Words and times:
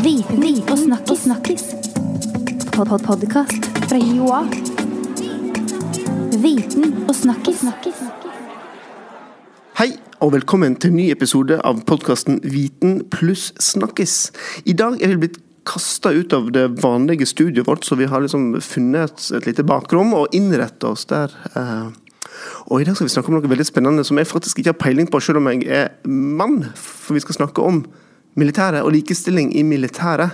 Viten 0.00 0.44
og 0.70 0.78
snakkis. 0.78 1.18
snakkis. 1.18 1.62
Pod 2.72 2.88
-pod 2.88 3.02
Podkast 3.04 3.66
fra 3.88 3.98
Joa. 3.98 4.42
Viten 6.42 7.04
og 7.08 7.14
snakkis. 7.14 7.58
snakkis. 7.60 7.94
Hei, 9.78 9.92
og 10.20 10.32
velkommen 10.32 10.76
til 10.76 10.90
en 10.90 10.96
ny 10.96 11.10
episode 11.10 11.60
av 11.64 11.84
podkasten 11.84 12.40
Viten 12.42 13.04
pluss 13.10 13.52
snakkis. 13.60 14.32
I 14.64 14.72
dag 14.72 15.02
er 15.02 15.08
vi 15.08 15.16
blitt 15.16 15.38
kasta 15.66 16.10
ut 16.10 16.32
av 16.32 16.52
det 16.52 16.82
vanlige 16.82 17.26
studioet 17.26 17.66
vårt, 17.66 17.84
så 17.84 17.94
vi 17.94 18.06
har 18.06 18.20
liksom 18.20 18.60
funnet 18.60 19.10
et, 19.10 19.32
et 19.36 19.46
lite 19.46 19.62
bakrom 19.64 20.14
og 20.14 20.28
innretta 20.32 20.86
oss 20.86 21.04
der. 21.04 21.30
eh. 21.56 21.90
Og 22.66 22.80
I 22.80 22.84
dag 22.84 22.94
skal 22.94 23.06
vi 23.06 23.10
snakke 23.10 23.28
om 23.28 23.34
noe 23.34 23.48
veldig 23.48 23.66
spennende 23.66 24.04
som 24.04 24.16
jeg 24.16 24.26
faktisk 24.26 24.58
ikke 24.58 24.68
har 24.68 24.78
peiling 24.78 25.10
på, 25.10 25.20
selv 25.20 25.36
om 25.36 25.48
jeg 25.48 25.66
er 25.66 25.88
mann. 26.08 26.64
For 26.74 27.14
vi 27.14 27.20
skal 27.20 27.34
snakke 27.34 27.62
om 27.62 27.84
militæret 28.34 28.82
og 28.82 28.90
likestilling 28.94 29.56
i 29.56 29.62
militæret. 29.62 30.30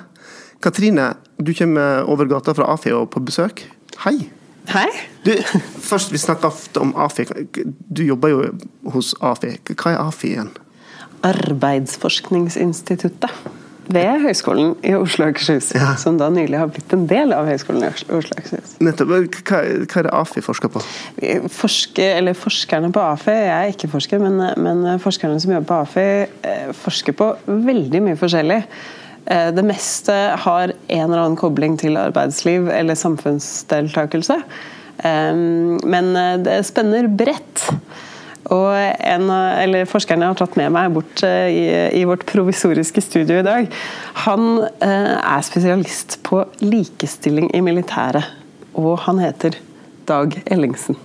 Katrine, 0.62 1.15
du 1.39 1.52
kommer 1.59 2.01
over 2.09 2.25
gata 2.29 2.53
fra 2.57 2.73
AFI 2.73 2.91
og 2.97 3.11
på 3.11 3.20
besøk. 3.20 3.70
Hei. 4.05 4.30
Hei. 4.73 4.89
Du, 5.25 5.30
først, 5.79 6.12
Vi 6.12 6.19
snakker 6.19 6.48
ofte 6.48 6.79
om 6.80 6.95
AFI. 6.97 7.25
Du 7.97 8.03
jobber 8.03 8.29
jo 8.29 8.45
hos 8.95 9.15
AFI. 9.20 9.47
Hva 9.75 9.91
er 9.93 9.98
AFI 10.06 10.27
igjen? 10.34 10.51
Arbeidsforskningsinstituttet 11.27 13.30
ved 13.93 14.23
Høgskolen 14.25 14.73
i 14.87 14.95
Oslo 14.99 15.27
og 15.27 15.35
Akershus. 15.35 15.69
Ja. 15.77 15.93
Som 16.01 16.19
da 16.19 16.29
nylig 16.33 16.59
har 16.59 16.71
blitt 16.73 16.93
en 16.97 17.05
del 17.11 17.35
av 17.37 17.47
Høgskolen 17.47 17.85
i 17.87 17.91
Oslo 17.91 18.19
og 18.19 18.31
Akershus. 18.35 18.77
Nettopp. 18.83 19.12
Hva, 19.12 19.21
hva 19.85 20.01
er 20.01 20.09
det 20.09 20.12
AFI 20.19 20.43
forsker 20.45 20.73
på? 20.75 20.83
Forsker, 21.55 22.17
eller 22.19 22.37
Forskerne 22.39 22.91
på 22.95 23.03
AFI, 23.03 23.37
jeg 23.37 23.57
er 23.57 23.75
ikke 23.75 23.91
forsker, 23.95 24.23
men, 24.23 24.43
men 24.62 25.03
forskerne 25.03 25.39
som 25.43 25.55
jobber 25.55 25.71
på 25.71 25.81
AFI, 25.85 26.07
eh, 26.51 26.71
forsker 26.85 27.17
på 27.19 27.31
veldig 27.47 28.03
mye 28.09 28.19
forskjellig. 28.21 28.61
Eh, 29.27 29.51
Det 29.55 29.67
meste 29.67 30.17
har 30.47 30.75
en 30.75 31.05
eller 31.07 31.23
annen 31.23 31.39
kobling 31.39 31.78
til 31.78 31.98
arbeidsliv 32.00 32.69
eller 32.75 32.98
samfunnsdeltakelse. 32.98 34.41
Eh, 34.98 35.33
Men 35.87 36.12
det 36.43 36.61
spenner 36.67 37.06
bredt. 37.09 37.69
Og 38.55 38.70
en, 38.77 39.30
eller 39.33 39.89
Forskeren 39.91 40.22
jeg 40.22 40.33
har 40.33 40.39
tatt 40.39 40.56
med 40.58 40.72
meg 40.75 40.92
bort 40.94 41.22
eh, 41.27 41.48
i, 41.50 41.64
i 42.00 42.05
vårt 42.06 42.27
provisoriske 42.28 43.03
studio 43.03 43.41
i 43.41 43.47
dag, 43.47 43.70
han 44.27 44.48
eh, 44.84 45.14
er 45.16 45.47
spesialist 45.47 46.20
på 46.27 46.44
likestilling 46.62 47.50
i 47.56 47.62
militæret. 47.64 48.28
Og 48.77 48.98
han 49.06 49.22
heter 49.22 49.56
Dag 50.06 50.36
Ellingsen. 50.47 50.98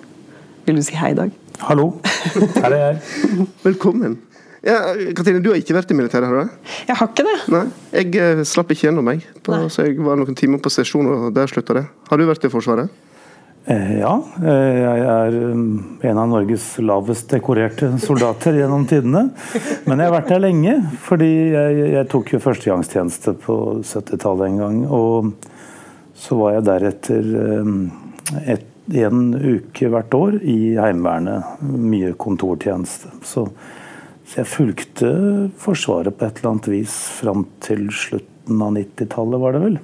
Vil 0.67 0.77
du 0.77 0.83
si 0.85 0.97
hei, 0.99 1.13
Dag? 1.17 1.31
Hallo, 1.65 1.93
her 2.35 2.67
er 2.69 2.81
jeg. 2.83 2.99
Velkommen. 3.67 4.19
Ja, 4.61 4.91
Katrine, 5.17 5.41
du 5.41 5.49
har 5.49 5.57
ikke 5.57 5.73
vært 5.73 5.89
i 5.89 5.95
militæret, 5.97 6.27
har 6.29 6.35
du 6.35 6.41
det? 6.43 6.73
Jeg 6.85 6.97
har 6.99 7.07
ikke 7.09 7.25
det. 7.25 7.37
Nei, 7.49 7.63
jeg 7.95 8.17
eh, 8.21 8.41
slapp 8.45 8.69
ikke 8.73 8.87
gjennom 8.89 9.07
meg. 9.09 9.23
På, 9.41 9.57
så 9.73 9.87
jeg 9.87 9.97
var 10.05 10.19
noen 10.21 10.37
timer 10.37 10.61
på 10.61 10.69
sesjon, 10.73 11.09
og 11.09 11.31
der 11.33 11.49
slutta 11.49 11.79
det. 11.79 11.87
Har 12.11 12.21
du 12.21 12.27
vært 12.29 12.45
i 12.45 12.51
Forsvaret? 12.53 12.91
Eh, 13.65 13.99
Ja, 13.99 14.15
eh, 14.41 14.77
jeg 14.81 15.01
er 15.05 15.35
um, 15.53 15.97
en 16.01 16.17
av 16.17 16.29
Norges 16.31 16.63
lavest 16.81 17.29
dekorerte 17.29 17.91
soldater 18.01 18.57
gjennom 18.57 18.87
tidene. 18.89 19.27
Men 19.85 20.01
jeg 20.01 20.09
har 20.09 20.15
vært 20.15 20.31
der 20.33 20.41
lenge, 20.47 20.73
fordi 21.05 21.29
jeg, 21.53 21.83
jeg 21.93 22.09
tok 22.09 22.33
jo 22.33 22.41
førstegangstjeneste 22.41 23.35
på 23.43 23.57
70-tallet 23.85 24.47
en 24.49 24.57
gang. 24.63 24.79
Og 24.89 25.33
så 26.17 26.39
var 26.39 26.55
jeg 26.55 26.65
deretter 26.71 27.29
um, 27.61 27.77
et, 28.41 28.65
en 29.03 29.29
uke 29.37 29.91
hvert 29.93 30.17
år 30.17 30.39
i 30.41 30.73
Heimevernet. 30.81 31.61
Mye 31.61 32.15
kontortjeneste. 32.17 33.13
Så, 33.21 33.45
så 34.25 34.41
jeg 34.41 34.49
fulgte 34.49 35.13
Forsvaret 35.61 36.17
på 36.17 36.25
et 36.25 36.41
eller 36.41 36.55
annet 36.55 36.73
vis 36.73 36.97
fram 37.19 37.45
til 37.61 37.91
slutten 37.93 38.65
av 38.65 38.73
90-tallet, 38.73 39.45
var 39.45 39.53
det 39.53 39.65
vel. 39.69 39.79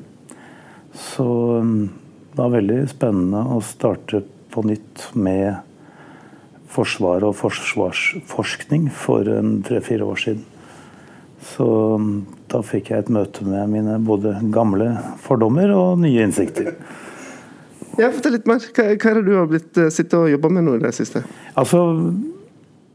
Så 0.98 1.30
um, 1.62 1.90
det 2.38 2.44
var 2.44 2.52
veldig 2.54 2.82
spennende 2.92 3.40
å 3.50 3.56
starte 3.66 4.20
på 4.54 4.62
nytt 4.62 5.08
med 5.18 5.56
forsvar 6.70 7.24
og 7.26 7.34
forsvarsforskning 7.40 8.92
for 8.94 9.26
en 9.32 9.56
tre-fire 9.66 10.06
år 10.06 10.22
siden. 10.22 10.44
Så 11.48 11.66
um, 11.98 12.12
da 12.54 12.62
fikk 12.62 12.92
jeg 12.92 13.08
et 13.08 13.10
møte 13.14 13.42
med 13.48 13.72
mine 13.74 13.96
både 14.06 14.36
gamle 14.54 14.92
fordommer 15.24 15.74
og 15.74 16.04
nye 16.04 16.28
innsikter. 16.28 16.76
Ja, 17.98 18.12
Fortell 18.14 18.38
litt 18.38 18.46
mer. 18.46 18.62
Hva, 18.62 18.86
hva 18.94 19.10
er 19.10 19.18
det 19.18 19.26
du 19.26 19.34
har 19.40 19.50
blitt 19.50 19.82
uh, 19.82 19.90
sittet 19.90 20.20
og 20.20 20.30
jobba 20.30 20.54
med 20.54 20.68
nå 20.68 20.78
i 20.78 20.84
det 20.86 20.94
siste? 20.94 21.24
Altså, 21.58 21.82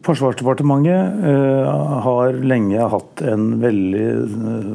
Forsvarsdepartementet 0.06 1.26
eh, 1.30 1.82
har 2.06 2.38
lenge 2.42 2.86
hatt 2.90 3.20
en 3.26 3.52
veldig 3.62 4.06
eh, 4.06 4.70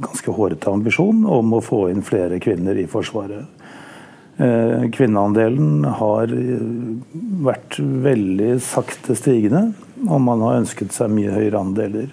ganske 0.00 0.32
hårete 0.32 0.72
ambisjon 0.72 1.26
om 1.28 1.52
å 1.52 1.64
få 1.64 1.86
inn 1.92 2.00
flere 2.04 2.38
kvinner 2.40 2.80
i 2.80 2.86
Forsvaret. 2.88 3.61
Eh, 4.40 4.90
kvinneandelen 4.96 5.84
har 5.98 6.30
eh, 6.32 6.62
vært 7.44 7.76
veldig 7.78 8.54
sakte 8.64 9.16
stigende, 9.18 9.74
og 10.08 10.22
man 10.24 10.40
har 10.46 10.62
ønsket 10.62 10.94
seg 10.96 11.12
mye 11.12 11.34
høyere 11.34 11.60
andeler. 11.60 12.08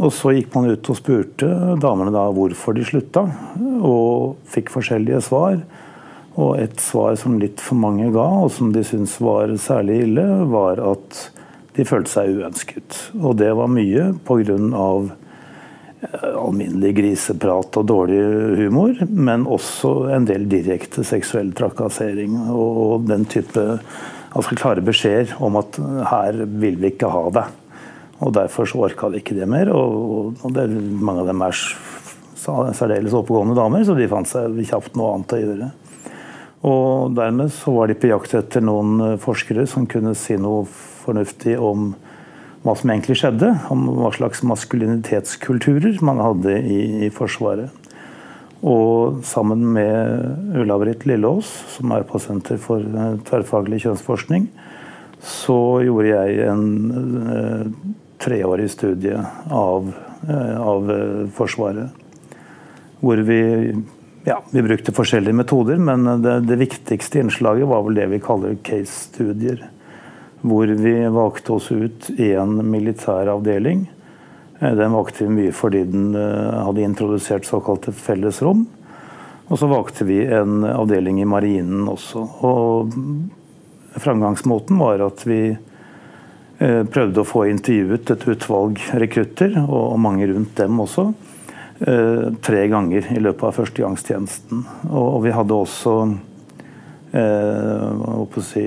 Og 0.00 0.14
så 0.14 0.32
gikk 0.32 0.54
man 0.54 0.70
ut 0.70 0.90
og 0.92 0.96
spurte 0.96 1.48
damene 1.82 2.14
da 2.14 2.28
hvorfor 2.32 2.76
de 2.76 2.86
slutta, 2.86 3.26
og 3.84 4.38
fikk 4.48 4.70
forskjellige 4.72 5.20
svar. 5.26 5.58
Og 6.40 6.54
et 6.62 6.78
svar 6.80 7.18
som 7.20 7.40
litt 7.42 7.60
for 7.60 7.76
mange 7.76 8.06
ga, 8.14 8.24
og 8.46 8.52
som 8.54 8.70
de 8.72 8.84
syntes 8.86 9.18
var 9.20 9.50
særlig 9.60 10.04
ille, 10.06 10.24
var 10.48 10.80
at 10.80 11.24
de 11.76 11.84
følte 11.84 12.14
seg 12.14 12.38
uønsket. 12.38 12.96
Og 13.20 13.36
det 13.42 13.50
var 13.58 13.68
mye 13.72 14.12
pga. 14.24 14.86
Alminnelig 16.00 16.94
griseprat 16.96 17.76
og 17.76 17.88
dårlig 17.88 18.20
humor, 18.62 18.96
men 19.10 19.44
også 19.48 20.10
en 20.14 20.26
del 20.28 20.46
direkte 20.50 21.04
seksuell 21.06 21.52
trakassering 21.56 22.38
og, 22.48 23.06
den 23.10 23.26
type 23.28 23.64
altså 24.30 24.56
klare 24.56 24.84
beskjeder 24.84 25.34
om 25.42 25.58
at 25.60 25.76
her 26.10 26.44
vil 26.46 26.78
vi 26.80 26.92
ikke 26.94 27.10
ha 27.12 27.24
det. 27.36 27.46
Og 28.20 28.34
derfor 28.36 28.68
så 28.68 28.82
orka 28.84 29.08
de 29.10 29.20
ikke 29.20 29.36
det 29.36 29.48
mer. 29.48 29.70
Og 29.72 30.36
det, 30.54 30.66
mange 30.70 31.24
av 31.24 31.30
dem 31.30 31.44
er 31.44 31.56
særdeles 32.40 33.16
oppegående 33.16 33.56
damer, 33.56 33.84
så 33.84 33.96
de 33.96 34.08
fant 34.10 34.28
seg 34.28 34.60
kjapt 34.68 34.96
noe 34.98 35.14
annet 35.16 35.36
å 35.36 35.40
gjøre. 35.40 35.70
Og 36.68 37.16
dermed 37.16 37.52
så 37.56 37.72
var 37.72 37.88
de 37.88 37.96
på 37.96 38.10
jakt 38.10 38.34
etter 38.36 38.64
noen 38.64 39.00
eh, 39.00 39.18
forskere 39.20 39.64
som 39.68 39.86
kunne 39.88 40.12
si 40.18 40.36
noe 40.36 40.66
fornuftig 40.68 41.56
om 41.56 41.94
hva 42.64 42.74
som 42.76 42.92
egentlig 42.92 43.18
skjedde. 43.20 43.52
Om 43.72 43.86
hva 43.98 44.10
slags 44.14 44.42
maskulinitetskulturer 44.46 46.00
man 46.04 46.20
hadde 46.22 46.58
i, 46.60 46.80
i 47.06 47.12
Forsvaret. 47.14 47.72
Og 48.60 49.22
sammen 49.24 49.64
med 49.72 50.56
Ulla-Britt 50.60 51.06
Lilleås, 51.08 51.48
som 51.76 51.94
er 51.96 52.04
på 52.04 52.20
Senter 52.20 52.60
for 52.60 52.84
eh, 52.84 53.14
tverrfaglig 53.24 53.80
kjønnsforskning, 53.86 54.50
så 55.24 55.80
gjorde 55.84 56.10
jeg 56.10 56.44
en 56.48 56.66
eh, 57.32 57.64
treårig 58.20 58.68
studie 58.72 59.16
av, 59.48 59.88
eh, 60.28 60.60
av 60.60 60.92
eh, 60.92 61.24
Forsvaret. 61.36 61.96
Hvor 63.00 63.24
vi 63.24 63.40
ja, 64.24 64.42
vi 64.52 64.62
brukte 64.62 64.92
forskjellige 64.92 65.32
metoder, 65.32 65.78
men 65.80 66.04
det, 66.20 66.42
det 66.44 66.58
viktigste 66.60 67.22
innslaget 67.22 67.68
var 67.68 67.86
vel 67.86 67.96
det 67.96 68.10
vi 68.12 68.20
kaller 68.20 68.58
case-studier. 68.60 69.62
Hvor 70.40 70.66
vi 70.66 70.94
valgte 71.12 71.52
oss 71.52 71.68
ut 71.72 72.10
én 72.16 72.60
militær 72.64 73.28
avdeling. 73.28 73.90
Eh, 74.60 74.74
Den 74.74 74.92
valgte 74.92 75.26
vi 75.26 75.34
mye 75.36 75.52
fordi 75.52 75.84
den 75.84 76.14
eh, 76.16 76.60
hadde 76.64 76.84
introdusert 76.86 77.44
såkalte 77.48 77.92
fellesrom. 77.92 78.66
Og 79.50 79.58
så 79.58 79.66
valgte 79.68 80.06
vi 80.08 80.22
en 80.24 80.64
avdeling 80.64 81.20
i 81.20 81.28
marinen 81.28 81.88
også. 81.90 82.22
Og 82.46 82.94
framgangsmåten 84.00 84.78
var 84.80 85.02
at 85.04 85.26
vi 85.26 85.42
eh, 85.50 86.82
prøvde 86.88 87.20
å 87.20 87.28
få 87.28 87.48
intervjuet 87.50 88.14
et 88.14 88.28
utvalg 88.30 88.80
rekrutter, 89.02 89.58
og 89.66 89.98
mange 90.00 90.30
rundt 90.30 90.56
dem 90.60 90.80
også 90.80 91.10
tre 91.80 92.66
ganger 92.68 93.06
i 93.16 93.20
løpet 93.24 93.40
av 93.48 93.54
førstegangstjenesten. 93.56 94.66
Og, 94.90 95.22
vi 95.24 95.30
hadde 95.32 95.56
også 95.56 95.94
eh, 97.16 98.42
si, 98.44 98.66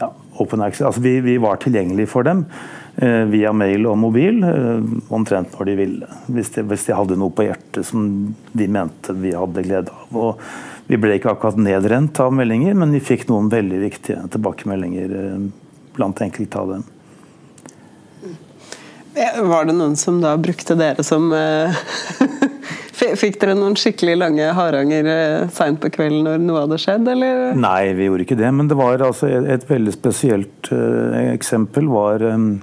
ja, 0.00 0.08
open 0.40 0.62
access. 0.62 0.86
Altså 0.86 1.00
vi, 1.04 1.20
vi 1.20 1.36
var 1.42 1.56
tilgjengelige 1.62 2.08
for 2.10 2.26
dem 2.26 2.44
eh, 2.96 3.24
via 3.32 3.52
mail 3.52 3.86
og 3.90 3.98
mobil 4.00 4.42
eh, 4.46 4.84
omtrent 5.12 5.54
når 5.58 5.68
de 5.68 5.76
ville. 5.78 6.08
Hvis 6.32 6.52
de, 6.56 6.64
hvis 6.70 6.86
de 6.88 6.96
hadde 6.96 7.18
noe 7.20 7.34
på 7.34 7.46
hjertet 7.48 7.86
som 7.88 8.06
de 8.52 8.68
mente 8.68 9.16
vi 9.18 9.34
hadde 9.36 9.66
glede 9.66 9.92
av. 9.92 10.16
Og 10.16 10.46
vi 10.88 10.98
ble 11.00 11.16
ikke 11.18 11.32
akkurat 11.34 11.60
nedrent 11.60 12.18
av 12.20 12.32
meldinger, 12.34 12.74
men 12.78 12.94
vi 12.94 13.02
fikk 13.04 13.28
noen 13.30 13.50
veldig 13.52 13.82
viktige 13.84 14.24
tilbakemeldinger 14.34 15.16
eh, 15.20 15.46
blant 15.96 16.24
enkelte 16.24 16.62
av 16.62 16.76
dem. 16.76 16.88
Eh, 19.14 19.42
Var 19.44 19.68
det 19.68 19.76
noen 19.76 19.98
som 20.00 20.22
da 20.24 20.36
brukte 20.40 20.76
dere 20.80 21.04
som 21.04 21.28
Fikk 23.22 23.36
dere 23.38 23.54
noen 23.54 23.76
skikkelig 23.78 24.16
lange 24.18 24.48
haranger 24.56 25.06
eh, 25.06 25.50
seint 25.54 25.78
på 25.82 25.92
kvelden 25.94 26.24
når 26.26 26.40
noe 26.42 26.62
hadde 26.64 26.78
skjedd, 26.82 27.06
eller? 27.12 27.52
Nei, 27.54 27.92
vi 27.94 28.08
gjorde 28.08 28.24
ikke 28.26 28.38
det. 28.40 28.48
Men 28.58 28.70
det 28.70 28.78
var 28.80 29.04
altså 29.06 29.28
et, 29.30 29.46
et 29.46 29.66
veldig 29.68 29.94
spesielt 29.94 30.70
uh, 30.74 31.14
eksempel 31.30 31.86
var 31.92 32.24
um, 32.26 32.56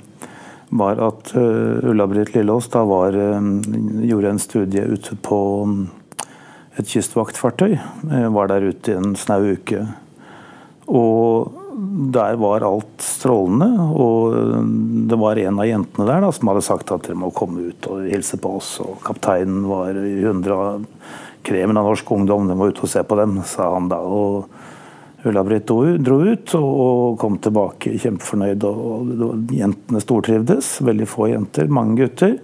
var 0.69 0.99
at 1.01 1.31
uh, 1.37 1.79
Ulla-Britt 1.87 2.35
Lillås 2.35 2.67
da 2.73 2.83
var, 2.89 3.15
um, 3.15 3.61
gjorde 4.03 4.35
en 4.35 4.43
studie 4.43 4.83
ute 4.83 5.15
på 5.23 5.39
um, 5.63 5.79
et 6.75 6.91
kystvaktfartøy. 6.91 7.77
Uh, 8.03 8.27
var 8.35 8.51
der 8.51 8.67
ute 8.67 8.91
i 8.91 8.99
en 8.99 9.15
snau 9.15 9.53
uke. 9.55 9.85
Og 10.91 11.58
der 12.13 12.37
var 12.41 12.65
alt 12.67 13.03
strålende. 13.03 13.69
Og 13.93 14.35
det 15.09 15.19
var 15.19 15.41
en 15.41 15.61
av 15.61 15.67
jentene 15.69 16.07
der 16.09 16.23
da, 16.25 16.31
som 16.35 16.51
hadde 16.51 16.65
sagt 16.65 16.93
at 16.95 17.07
dere 17.07 17.19
må 17.19 17.31
komme 17.35 17.69
ut 17.71 17.89
og 17.91 18.07
hilse 18.09 18.39
på 18.41 18.55
oss. 18.59 18.75
Og 18.83 18.99
kapteinen 19.05 19.65
var 19.69 19.97
i 19.97 20.19
hundre 20.25 20.57
av 20.57 20.87
kremen 21.45 21.79
av 21.79 21.87
norsk 21.87 22.11
ungdom, 22.11 22.49
dere 22.49 22.59
må 22.59 22.69
ut 22.69 22.83
og 22.83 22.91
se 22.91 23.03
på 23.07 23.17
dem, 23.19 23.39
sa 23.47 23.71
han 23.73 23.87
da. 23.91 24.01
og 24.03 24.49
Ulla-Britt 25.27 25.67
dro 25.99 26.21
ut 26.23 26.53
og 26.55 27.17
kom 27.19 27.37
tilbake 27.43 27.97
kjempefornøyd. 27.99 28.63
og 28.63 29.51
Jentene 29.51 29.99
stortrivdes. 30.03 30.77
Veldig 30.87 31.07
få 31.11 31.27
jenter, 31.33 31.67
mange 31.67 31.97
gutter. 31.99 32.37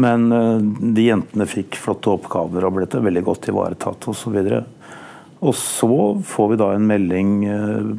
Men 0.00 0.28
eh, 0.32 0.58
de 0.96 1.06
jentene 1.08 1.46
fikk 1.48 1.78
flotte 1.80 2.12
oppgaver 2.12 2.66
og 2.66 2.76
ble 2.76 3.02
veldig 3.08 3.24
godt 3.26 3.48
ivaretatt 3.52 4.06
osv. 4.12 4.36
Og, 4.36 4.92
og 5.40 5.56
så 5.56 5.96
får 6.28 6.52
vi 6.52 6.60
da 6.60 6.70
en 6.74 6.86
melding 6.92 7.32
eh, 7.48 7.90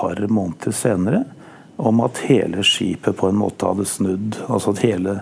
par 0.00 0.24
måneder 0.26 0.74
senere 0.74 1.24
om 1.80 2.00
at 2.04 2.24
hele 2.28 2.64
skipet 2.66 3.16
på 3.16 3.30
en 3.30 3.38
måte 3.40 3.68
hadde 3.68 3.88
snudd. 3.88 4.40
Altså 4.48 4.74
at 4.74 4.82
hele 4.84 5.20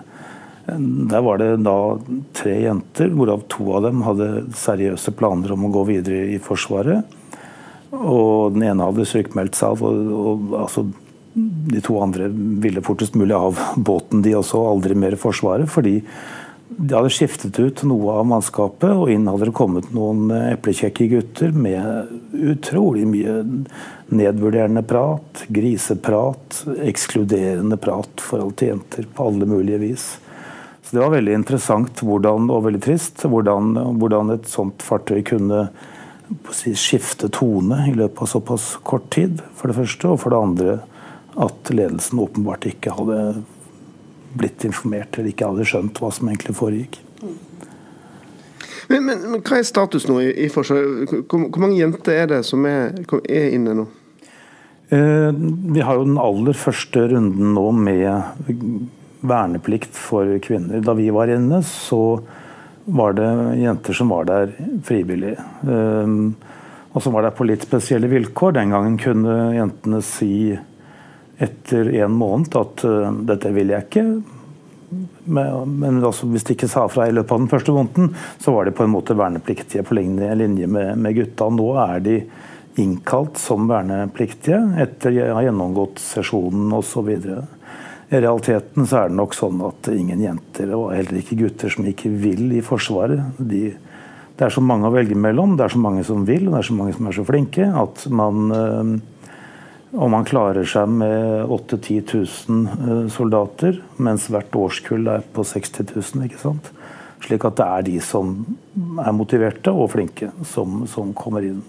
Der 0.69 1.21
var 1.25 1.39
det 1.39 1.63
da 1.65 1.97
tre 2.37 2.55
jenter, 2.61 3.09
hvorav 3.09 3.45
to 3.49 3.71
av 3.73 3.87
dem 3.87 4.03
hadde 4.05 4.27
seriøse 4.53 5.15
planer 5.17 5.55
om 5.55 5.65
å 5.65 5.71
gå 5.73 5.85
videre 5.87 6.27
i 6.29 6.37
Forsvaret. 6.37 7.15
Og 7.89 8.53
den 8.53 8.67
ene 8.67 8.85
hadde 8.85 9.07
sykmeldt 9.09 9.57
seg 9.57 9.81
og, 9.81 10.11
og 10.13 10.53
altså, 10.59 10.83
de 11.33 11.81
to 11.81 11.97
andre 12.03 12.27
ville 12.61 12.83
fortest 12.85 13.17
mulig 13.17 13.33
av 13.33 13.57
båten, 13.77 14.21
de 14.21 14.35
også, 14.37 14.61
aldri 14.75 14.97
mer 14.97 15.17
Forsvaret. 15.17 15.69
Fordi 15.71 15.99
de 16.69 16.93
hadde 16.93 17.09
skiftet 17.09 17.57
ut 17.59 17.81
noe 17.89 18.13
av 18.21 18.27
mannskapet, 18.29 18.91
og 18.93 19.09
inn 19.09 19.25
hadde 19.29 19.49
det 19.49 19.55
kommet 19.57 19.89
noen 19.95 20.29
eplekjekke 20.37 21.07
gutter 21.09 21.55
med 21.55 22.11
utrolig 22.33 23.07
mye 23.09 23.39
nedvurderende 24.13 24.83
prat, 24.85 25.45
griseprat, 25.49 26.61
ekskluderende 26.85 27.79
prat 27.81 28.21
forhold 28.21 28.55
til 28.61 28.75
jenter 28.75 29.09
på 29.09 29.29
alle 29.31 29.49
mulige 29.49 29.81
vis. 29.81 30.07
Så 30.83 30.95
Det 30.95 31.03
var 31.03 31.15
veldig 31.17 31.33
interessant 31.41 32.01
hvordan, 32.05 32.49
og 32.53 32.63
veldig 32.65 32.81
trist 32.85 33.25
hvordan, 33.25 33.73
hvordan 34.01 34.33
et 34.37 34.49
sånt 34.49 34.85
fartøy 34.85 35.23
kunne 35.25 35.67
si, 36.53 36.73
skifte 36.77 37.29
tone 37.33 37.83
i 37.89 37.93
løpet 37.97 38.23
av 38.25 38.31
såpass 38.37 38.71
kort 38.85 39.09
tid, 39.13 39.41
for 39.57 39.69
det 39.69 39.77
første. 39.81 40.09
Og 40.09 40.21
for 40.21 40.33
det 40.33 40.41
andre 40.41 40.79
at 41.39 41.73
ledelsen 41.73 42.21
åpenbart 42.21 42.65
ikke 42.69 42.93
hadde 42.97 43.21
blitt 44.37 44.65
informert 44.67 45.17
eller 45.17 45.31
ikke 45.31 45.49
hadde 45.49 45.67
skjønt 45.67 46.01
hva 46.01 46.11
som 46.13 46.29
egentlig 46.29 46.57
foregikk. 46.57 46.99
Men, 48.89 49.05
men, 49.05 49.21
men 49.21 49.41
hva 49.45 49.59
er 49.59 49.67
status 49.67 50.07
nå 50.09 50.17
i, 50.23 50.29
i 50.45 50.49
Forsvaret? 50.49 51.11
Hvor, 51.29 51.45
hvor, 51.45 51.61
mange 51.61 51.77
jenter 51.77 52.23
er 52.23 52.29
det 52.31 52.39
som 52.47 52.65
er, 52.65 52.95
er 53.29 53.51
inne 53.53 53.75
nå? 53.77 53.85
Eh, 54.89 55.29
vi 55.75 55.83
har 55.85 55.99
jo 55.99 56.07
den 56.07 56.17
aller 56.21 56.57
første 56.57 57.05
runden 57.11 57.53
nå 57.53 57.67
med 57.77 58.87
verneplikt 59.19 59.93
for 59.93 60.31
kvinner. 60.41 60.81
Da 60.81 60.95
vi 60.97 61.09
var 61.13 61.29
inne, 61.29 61.61
så 61.65 62.21
var 62.89 63.13
det 63.13 63.29
jenter 63.61 63.93
som 63.93 64.09
var 64.09 64.25
der 64.29 64.55
frivillig. 64.87 65.35
Eh, 65.37 66.15
og 66.89 67.05
som 67.05 67.13
var 67.13 67.27
der 67.27 67.35
på 67.37 67.45
litt 67.45 67.67
spesielle 67.67 68.09
vilkår. 68.09 68.57
Den 68.57 68.73
gangen 68.73 68.97
kunne 69.01 69.37
jentene 69.53 70.01
si 70.05 70.57
etter 71.39 71.89
en 72.03 72.17
måned 72.19 72.55
at 72.59 72.83
uh, 72.87 73.09
dette 73.29 73.53
vil 73.55 73.73
jeg 73.73 73.87
ikke. 73.87 74.05
Men, 75.29 75.75
men 75.79 75.99
altså, 76.03 76.27
hvis 76.29 76.47
de 76.47 76.55
ikke 76.55 76.69
sa 76.71 76.87
fra 76.89 77.07
i 77.07 77.13
løpet 77.13 77.35
av 77.35 77.43
den 77.43 77.51
første 77.51 77.73
måneden, 77.75 78.13
så 78.41 78.53
var 78.55 78.65
de 78.65 78.73
på 78.75 78.85
en 78.85 78.93
måte 78.93 79.17
vernepliktige 79.17 79.85
på 79.85 79.97
linje, 79.99 80.31
linje 80.39 80.69
med, 80.69 80.95
med, 80.97 81.17
gutta. 81.17 81.49
Nå 81.53 81.69
er 81.83 82.01
de 82.05 82.17
innkalt 82.81 83.37
som 83.41 83.67
vernepliktige 83.69 84.59
etter 84.81 85.19
å 85.27 85.35
ha 85.37 85.45
gjennomgått 85.45 86.01
sesjonen 86.01 86.73
osv. 86.77 87.11
I 88.09 88.17
realiteten 88.17 88.87
så 88.89 89.03
er 89.03 89.11
det 89.11 89.19
nok 89.19 89.35
sånn 89.37 89.61
at 89.67 89.91
ingen 89.93 90.23
jenter, 90.23 90.73
og 90.73 90.95
heller 90.95 91.19
ikke 91.19 91.37
gutter, 91.43 91.69
som 91.69 91.85
ikke 91.85 92.09
vil 92.09 92.47
i 92.57 92.63
Forsvaret. 92.65 93.37
De, 93.37 93.67
det 94.39 94.47
er 94.47 94.55
så 94.55 94.63
mange 94.65 94.89
å 94.89 94.95
velge 94.95 95.17
mellom, 95.19 95.53
det 95.59 95.67
er 95.67 95.75
så 95.75 95.81
mange 95.83 96.05
som 96.07 96.25
vil, 96.25 96.47
og 96.47 96.55
det 96.55 96.63
er 96.63 96.69
så 96.71 96.77
mange 96.79 96.95
som 96.97 97.11
er 97.11 97.17
så 97.19 97.27
flinke, 97.27 97.69
at 97.83 98.07
man 98.09 98.55
øh, 98.55 98.93
Om 99.89 100.11
man 100.13 100.25
klarer 100.27 100.67
seg 100.69 100.91
med 100.91 101.49
8000-10 101.49 102.49
000 102.49 102.89
øh, 102.89 103.05
soldater, 103.09 103.79
mens 103.97 104.27
hvert 104.29 104.53
årskull 104.55 105.07
er 105.09 105.25
på 105.33 105.45
60 105.47 105.81
000, 105.95 106.27
ikke 106.27 106.41
sant? 106.41 106.69
Slik 107.25 107.45
at 107.47 107.57
det 107.57 107.65
er 107.65 107.87
de 107.87 107.97
som 108.03 108.35
er 109.01 109.15
motiverte 109.15 109.73
og 109.73 109.89
flinke, 109.95 110.29
som, 110.47 110.83
som 110.87 111.11
kommer 111.17 111.47
inn. 111.47 111.63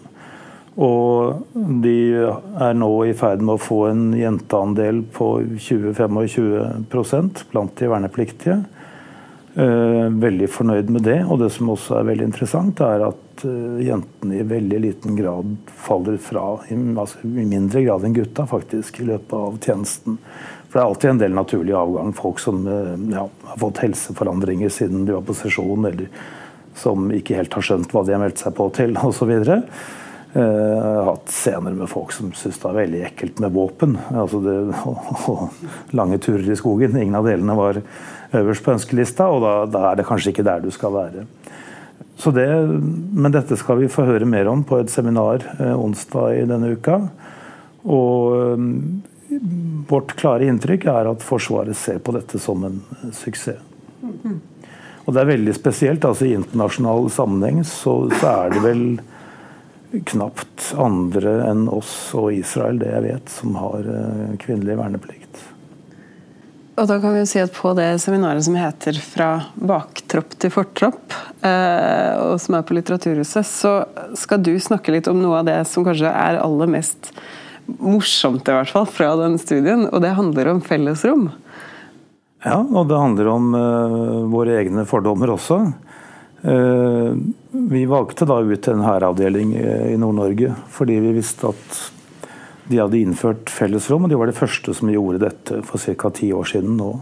Og 0.81 1.41
de 1.83 1.97
er 2.23 2.77
nå 2.79 2.91
i 3.09 3.15
ferd 3.17 3.43
med 3.43 3.57
å 3.57 3.63
få 3.63 3.81
en 3.89 4.05
jenteandel 4.17 5.03
på 5.17 5.33
20-25 5.57 7.49
blant 7.51 7.75
de 7.81 7.91
vernepliktige. 7.91 8.61
Eh, 9.59 10.07
veldig 10.23 10.47
fornøyd 10.49 10.93
med 10.95 11.05
det. 11.09 11.19
Og 11.27 11.41
det 11.43 11.51
som 11.57 11.73
også 11.73 11.99
er 11.99 12.07
veldig 12.13 12.29
interessant, 12.31 12.81
er 12.87 13.09
at 13.09 13.19
eh, 13.49 13.83
jentene 13.87 14.41
i 14.41 14.47
veldig 14.47 14.81
liten 14.81 15.17
grad 15.19 15.57
faller 15.81 16.17
fra, 16.23 16.45
altså 16.71 17.23
i 17.25 17.47
mindre 17.49 17.83
grad 17.87 18.07
enn 18.07 18.17
gutta, 18.17 18.47
faktisk, 18.51 19.01
i 19.01 19.09
løpet 19.13 19.37
av 19.37 19.59
tjenesten. 19.61 20.19
For 20.71 20.79
det 20.79 20.83
er 20.83 20.89
alltid 20.89 21.11
en 21.11 21.23
del 21.25 21.35
naturlig 21.35 21.75
avgang. 21.75 22.13
Folk 22.15 22.43
som 22.43 22.63
eh, 22.69 22.93
ja, 23.15 23.27
har 23.53 23.63
fått 23.63 23.83
helseforandringer 23.85 24.71
siden 24.71 25.07
de 25.09 25.17
var 25.17 25.27
på 25.27 25.37
sesjon, 25.39 25.89
eller 25.89 26.07
som 26.79 27.11
ikke 27.13 27.41
helt 27.41 27.57
har 27.57 27.67
skjønt 27.67 27.91
hva 27.91 28.05
de 28.07 28.15
har 28.15 28.23
meldt 28.23 28.43
seg 28.43 28.55
på 28.57 28.69
til, 28.77 28.95
osv. 29.03 29.33
Jeg 30.31 30.39
eh, 30.39 30.85
har 30.87 31.09
hatt 31.09 31.33
scener 31.35 31.75
med 31.75 31.91
folk 31.91 32.15
som 32.15 32.31
syns 32.39 32.61
det 32.63 32.69
er 32.71 32.79
veldig 32.85 33.03
ekkelt 33.09 33.43
med 33.43 33.55
våpen. 33.57 33.97
Altså 34.15 34.39
det, 34.45 34.57
og, 34.87 35.11
og 35.33 35.97
lange 35.99 36.21
turer 36.23 36.47
i 36.47 36.59
skogen. 36.59 36.95
Ingen 36.95 37.19
av 37.19 37.27
delene 37.27 37.59
var 37.59 37.83
øverst 38.39 38.63
på 38.63 38.77
ønskelista, 38.77 39.27
og 39.27 39.43
da, 39.43 39.55
da, 39.67 39.85
er 39.91 39.99
det 39.99 40.07
kanskje 40.07 40.31
ikke 40.31 40.47
der 40.47 40.63
du 40.63 40.71
skal 40.75 40.95
være. 40.95 41.27
Det, 42.21 42.49
men 43.17 43.33
dette 43.33 43.57
skal 43.57 43.79
vi 43.81 43.89
få 43.89 44.05
høre 44.05 44.29
mer 44.29 44.49
om 44.51 44.65
på 44.65 44.77
et 44.81 44.91
seminar 44.93 45.45
eh, 45.59 45.73
onsdag 45.73 46.43
i 46.43 46.49
denne 46.49 46.75
uka. 46.77 46.99
Og 47.89 48.37
eh, 48.37 49.41
vårt 49.89 50.17
klare 50.21 50.49
inntrykk 50.51 50.85
er 50.91 51.09
at 51.11 51.25
Forsvaret 51.25 51.79
ser 51.79 52.01
på 52.05 52.13
dette 52.17 52.41
som 52.43 52.65
en 52.67 52.83
suksess. 53.17 53.63
Og 55.07 55.15
det 55.15 55.23
er 55.23 55.31
veldig 55.33 55.55
spesielt. 55.57 56.05
altså 56.05 56.29
I 56.29 56.37
internasjonal 56.37 57.09
sammenheng 57.11 57.65
så, 57.67 57.95
så 58.21 58.35
er 58.45 58.53
det 58.55 58.61
vel 58.63 58.85
knapt 60.07 60.69
andre 60.79 61.41
enn 61.49 61.65
oss 61.73 62.13
og 62.15 62.31
Israel, 62.37 62.79
det 62.79 62.93
jeg 62.93 63.07
vet, 63.09 63.33
som 63.33 63.57
har 63.59 63.89
eh, 63.91 64.37
kvinnelig 64.43 64.77
verneplikt. 64.79 65.41
Og 66.79 66.87
da 66.89 66.97
kan 67.03 67.13
vi 67.13 67.25
jo 67.25 67.29
si 67.29 67.41
at 67.43 67.53
På 67.53 67.75
det 67.77 67.89
seminaret 68.01 68.45
som 68.45 68.55
heter 68.57 68.97
'Fra 69.03 69.31
baktropp 69.55 70.39
til 70.39 70.51
fortropp', 70.55 71.13
eh, 71.13 71.30
og 71.41 72.35
som 72.43 72.57
er 72.59 72.65
på 72.69 72.75
Litteraturhuset, 72.77 73.47
så 73.49 73.71
skal 74.19 74.43
du 74.45 74.53
snakke 74.61 74.93
litt 74.93 75.09
om 75.09 75.17
noe 75.23 75.39
av 75.41 75.47
det 75.49 75.57
som 75.71 75.87
kanskje 75.87 76.11
er 76.11 76.41
aller 76.43 76.69
mest 76.69 77.13
morsomt 77.79 78.49
i 78.49 78.57
hvert 78.57 78.73
fall 78.73 78.89
fra 78.89 79.13
den 79.21 79.39
studien, 79.41 79.87
og 79.91 80.03
det 80.05 80.15
handler 80.17 80.51
om 80.55 80.63
fellesrom. 80.65 81.29
Ja, 82.45 82.59
og 82.63 82.89
det 82.89 82.99
handler 82.99 83.31
om 83.35 83.53
uh, 83.55 84.25
våre 84.33 84.57
egne 84.63 84.87
fordommer 84.89 85.35
også. 85.35 85.61
Uh, 86.41 87.13
vi 87.53 87.85
valgte 87.89 88.29
da 88.29 88.41
ut 88.41 88.69
en 88.73 88.85
hæravdeling 88.87 89.53
i 89.61 89.97
Nord-Norge 90.01 90.55
fordi 90.73 90.97
vi 91.05 91.11
visste 91.19 91.51
at 91.51 91.81
de 92.71 92.79
hadde 92.79 93.01
innført 93.01 93.51
fellesrom, 93.51 94.07
og 94.07 94.13
de 94.13 94.19
var 94.19 94.31
de 94.31 94.37
første 94.37 94.73
som 94.79 94.93
gjorde 94.93 95.25
dette 95.25 95.61
for 95.67 95.83
ca. 95.83 96.13
ti 96.15 96.31
år 96.33 96.47
siden 96.49 96.79
nå. 96.79 96.93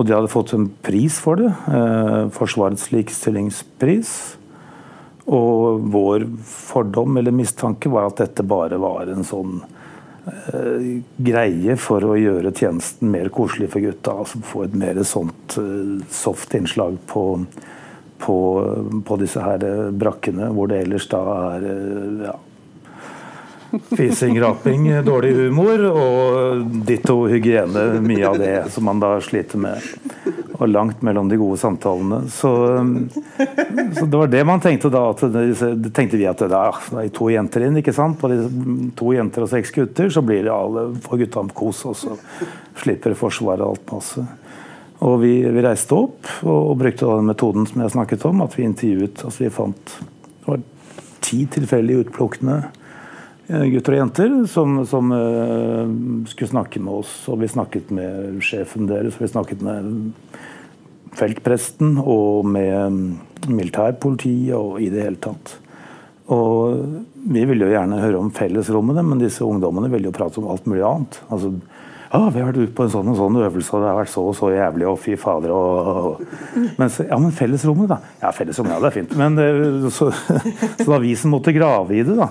Og 0.00 0.06
de 0.08 0.14
hadde 0.16 0.32
fått 0.32 0.54
en 0.56 0.70
pris 0.80 1.18
for 1.20 1.36
det, 1.36 1.50
eh, 1.68 2.28
Forsvarets 2.32 2.88
likestillingspris. 2.88 4.12
Og 5.28 5.84
vår 5.92 6.24
fordom 6.48 7.18
eller 7.20 7.36
mistanke 7.36 7.90
var 7.92 8.08
at 8.08 8.22
dette 8.22 8.42
bare 8.42 8.78
var 8.80 9.12
en 9.12 9.26
sånn 9.28 9.60
eh, 10.24 11.02
greie 11.20 11.76
for 11.76 12.00
å 12.00 12.16
gjøre 12.16 12.54
tjenesten 12.56 13.12
mer 13.12 13.28
koselig 13.28 13.68
for 13.74 13.84
gutta. 13.84 14.16
altså 14.22 14.40
Få 14.40 14.64
et 14.64 14.74
mer 14.74 15.02
sånt 15.04 15.58
eh, 15.60 16.00
soft 16.08 16.56
innslag 16.56 16.96
på 17.06 17.44
på, 18.20 18.36
på, 19.00 19.16
disse 19.16 19.40
her 19.40 19.62
brakkene, 19.96 20.50
hvor 20.52 20.68
det 20.68 20.82
ellers 20.82 21.06
da 21.08 21.20
er 21.56 21.62
ja, 22.26 22.34
Fising, 23.96 24.40
raping, 24.42 24.88
dårlig 25.04 25.34
humor 25.36 25.82
og 25.90 26.64
ditto 26.86 27.22
hygiene. 27.30 28.00
Mye 28.02 28.26
av 28.26 28.38
det 28.40 28.54
som 28.74 28.86
man 28.88 29.02
da 29.02 29.12
sliter 29.22 29.60
med. 29.62 29.84
Og 30.58 30.66
langt 30.68 31.04
mellom 31.06 31.30
de 31.30 31.38
gode 31.40 31.60
samtalene. 31.60 32.24
Så, 32.32 32.50
så 33.98 34.04
det 34.06 34.18
var 34.18 34.32
det 34.32 34.42
man 34.48 34.62
tenkte 34.64 34.90
da. 34.92 35.04
At 35.14 35.22
det, 35.22 35.92
tenkte 35.96 36.18
vi 36.18 36.26
at 36.28 36.42
det 36.42 36.50
er, 36.50 37.12
to 37.14 37.30
jenter 37.32 37.68
inn, 37.68 37.78
ikke 37.80 37.94
sant. 37.96 38.18
På 38.20 38.32
de, 38.32 38.40
to 38.98 39.14
jenter 39.14 39.46
og 39.46 39.52
seks 39.52 39.72
gutter, 39.76 40.10
så 40.12 40.24
blir 40.26 40.42
det 40.48 40.54
alle, 40.54 40.90
får 41.06 41.24
gutta 41.24 41.46
kos, 41.54 41.84
og 41.88 41.96
så 41.98 42.18
slipper 42.82 43.14
Forsvaret 43.18 43.64
alt 43.64 43.86
masse. 43.94 44.26
Og 45.00 45.16
vi, 45.22 45.32
vi 45.48 45.62
reiste 45.64 45.96
opp 45.96 46.26
og, 46.42 46.58
og, 46.58 46.74
brukte 46.80 47.08
den 47.08 47.30
metoden 47.30 47.64
som 47.68 47.84
jeg 47.84 47.94
snakket 47.94 48.26
om, 48.28 48.42
at 48.44 48.56
vi 48.58 48.66
intervjuet 48.68 49.22
altså 49.24 49.46
Vi 49.46 49.54
fant 49.54 49.94
det 50.40 50.48
var 50.48 50.60
ti 51.24 51.44
tilfeldig 51.52 51.98
utplukkende 52.02 52.56
eh, 52.58 52.79
gutter 53.50 53.96
og 53.96 54.00
jenter 54.04 54.36
som, 54.50 54.78
som 54.86 55.10
uh, 55.14 55.88
skulle 56.30 56.52
snakke 56.52 56.82
med 56.82 57.02
oss. 57.02 57.14
Og 57.30 57.40
vi 57.42 57.50
snakket 57.50 57.90
med 57.94 58.38
sjefen 58.46 58.88
deres, 58.90 59.18
vi 59.20 59.30
snakket 59.30 59.64
med 59.66 59.90
feltpresten 61.18 61.96
og 61.98 62.46
med 62.46 63.50
militærpolitiet 63.50 64.54
og 64.56 64.78
i 64.82 64.90
det 64.92 65.08
hele 65.08 65.20
tatt. 65.22 65.56
Og 66.30 66.78
vi 67.30 67.42
ville 67.48 67.66
jo 67.66 67.74
gjerne 67.74 67.98
høre 67.98 68.20
om 68.20 68.30
fellesrommene, 68.34 69.02
men 69.06 69.22
disse 69.22 69.42
ungdommene 69.42 69.90
ville 69.90 70.10
jo 70.10 70.14
prate 70.14 70.38
om 70.38 70.50
alt 70.52 70.68
mulig 70.70 70.84
annet. 70.86 71.18
Altså, 71.32 71.50
ja, 72.10 72.20
vi 72.30 72.40
har 72.42 72.48
vært 72.48 72.60
ute 72.60 72.74
på 72.74 72.86
en 72.86 72.92
sånn 72.92 73.10
og 73.12 73.18
sånn 73.18 73.36
øvelse, 73.38 73.72
og 73.74 73.82
det 73.82 73.90
har 73.90 73.98
vært 74.00 74.12
så 74.12 74.22
og 74.26 74.32
så 74.38 74.52
jævlig, 74.54 74.86
og 74.90 74.96
fy 74.98 75.16
fader 75.18 75.52
og, 75.54 75.90
og. 75.90 76.22
Men, 76.78 76.88
Ja, 77.06 77.18
men 77.22 77.34
fellesrommet, 77.34 77.90
da? 77.90 78.00
Ja, 78.22 78.32
fellesrommet, 78.34 78.76
ja, 78.76 78.80
det 78.82 78.90
er 78.90 78.96
fint. 78.96 79.18
Men 79.18 79.38
eh, 79.42 79.90
så, 79.94 80.10
så 80.86 81.02
som 81.22 81.34
måtte 81.34 81.54
grave 81.54 81.98
i 81.98 82.02
det, 82.06 82.16
da. 82.18 82.30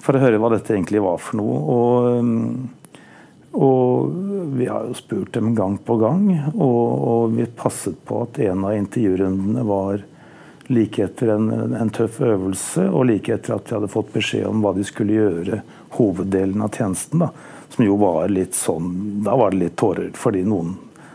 For 0.00 0.16
å 0.16 0.22
høre 0.22 0.40
hva 0.40 0.52
dette 0.54 0.74
egentlig 0.74 1.02
var 1.04 1.18
for 1.20 1.40
noe. 1.40 1.56
Og, 1.74 3.58
og 3.60 4.54
vi 4.56 4.68
har 4.70 4.88
jo 4.88 4.96
spurt 4.96 5.34
dem 5.36 5.52
gang 5.58 5.76
på 5.84 5.98
gang, 6.00 6.24
og, 6.54 6.88
og 7.12 7.36
vi 7.36 7.46
passet 7.46 7.98
på 8.08 8.24
at 8.24 8.40
en 8.46 8.64
av 8.68 8.76
intervjurundene 8.78 9.66
var 9.68 10.04
like 10.70 11.02
etter 11.02 11.34
en, 11.34 11.48
en, 11.74 11.90
tøff 11.90 12.20
øvelse, 12.22 12.84
og 12.88 13.08
like 13.10 13.34
etter 13.34 13.56
at 13.56 13.66
de 13.66 13.76
hadde 13.76 13.90
fått 13.90 14.12
beskjed 14.14 14.46
om 14.46 14.60
hva 14.62 14.70
de 14.76 14.84
skulle 14.86 15.16
gjøre 15.18 15.64
hoveddelen 15.98 16.62
av 16.62 16.76
tjenesten. 16.78 17.26
da 17.26 17.32
som 17.74 17.84
jo 17.86 17.96
var 17.96 18.28
litt 18.28 18.54
sånn 18.54 19.22
Da 19.24 19.36
var 19.36 19.50
det 19.50 19.64
litt 19.64 19.76
tårer 19.78 20.10
fordi 20.18 20.42
noen 20.46 20.74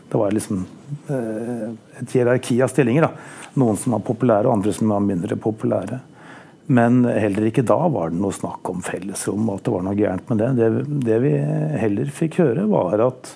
Det 0.10 0.20
var 0.20 0.32
liksom 0.32 0.66
eh, 1.12 1.70
et 2.00 2.14
hierarki 2.14 2.62
av 2.62 2.70
stillinger. 2.72 3.08
da. 3.08 3.12
Noen 3.60 3.78
som 3.80 3.96
var 3.96 4.04
populære, 4.06 4.46
og 4.46 4.54
andre 4.54 4.74
som 4.76 4.92
var 4.94 5.02
mindre 5.02 5.36
populære. 5.42 5.98
Men 6.66 7.04
heller 7.06 7.46
ikke 7.50 7.66
da 7.68 7.78
var 7.94 8.10
det 8.10 8.20
noe 8.22 8.34
snakk 8.34 8.70
om 8.72 8.82
fellesrom 8.86 9.50
og 9.50 9.60
at 9.60 9.66
det 9.68 9.74
var 9.76 9.84
noe 9.86 9.98
gærent 10.00 10.30
med 10.32 10.42
det. 10.42 10.52
Det, 10.58 10.70
det 11.06 11.18
vi 11.22 11.34
heller 11.82 12.14
fikk 12.14 12.40
høre, 12.42 12.66
var 12.72 13.04
at 13.06 13.36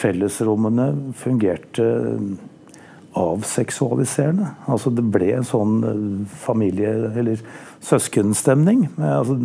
fellesrommene 0.00 0.88
fungerte 1.18 1.86
avseksualiserende. 3.18 4.48
Altså 4.70 4.90
det 4.94 5.04
ble 5.14 5.32
en 5.36 5.46
sånn 5.46 5.76
eh, 5.86 6.02
familie- 6.42 7.10
eller 7.20 7.42
søskenstemning. 7.84 8.88
Altså, 8.98 9.38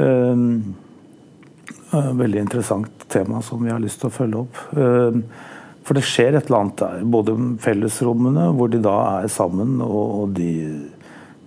øh, 0.00 0.46
veldig 1.92 2.40
interessant 2.40 3.08
tema 3.12 3.40
som 3.44 3.62
vi 3.64 3.72
har 3.72 3.82
lyst 3.82 4.00
til 4.02 4.10
å 4.10 4.16
følge 4.16 4.40
opp. 4.40 4.56
For 5.84 5.96
det 5.96 6.02
skjer 6.08 6.34
et 6.34 6.48
eller 6.48 6.64
annet 6.64 6.80
der. 6.80 7.04
Både 7.12 7.36
fellesrommene, 7.62 8.48
hvor 8.56 8.72
de 8.72 8.80
da 8.82 8.96
er 9.20 9.28
sammen, 9.30 9.76
og 9.84 10.32
de, 10.34 10.50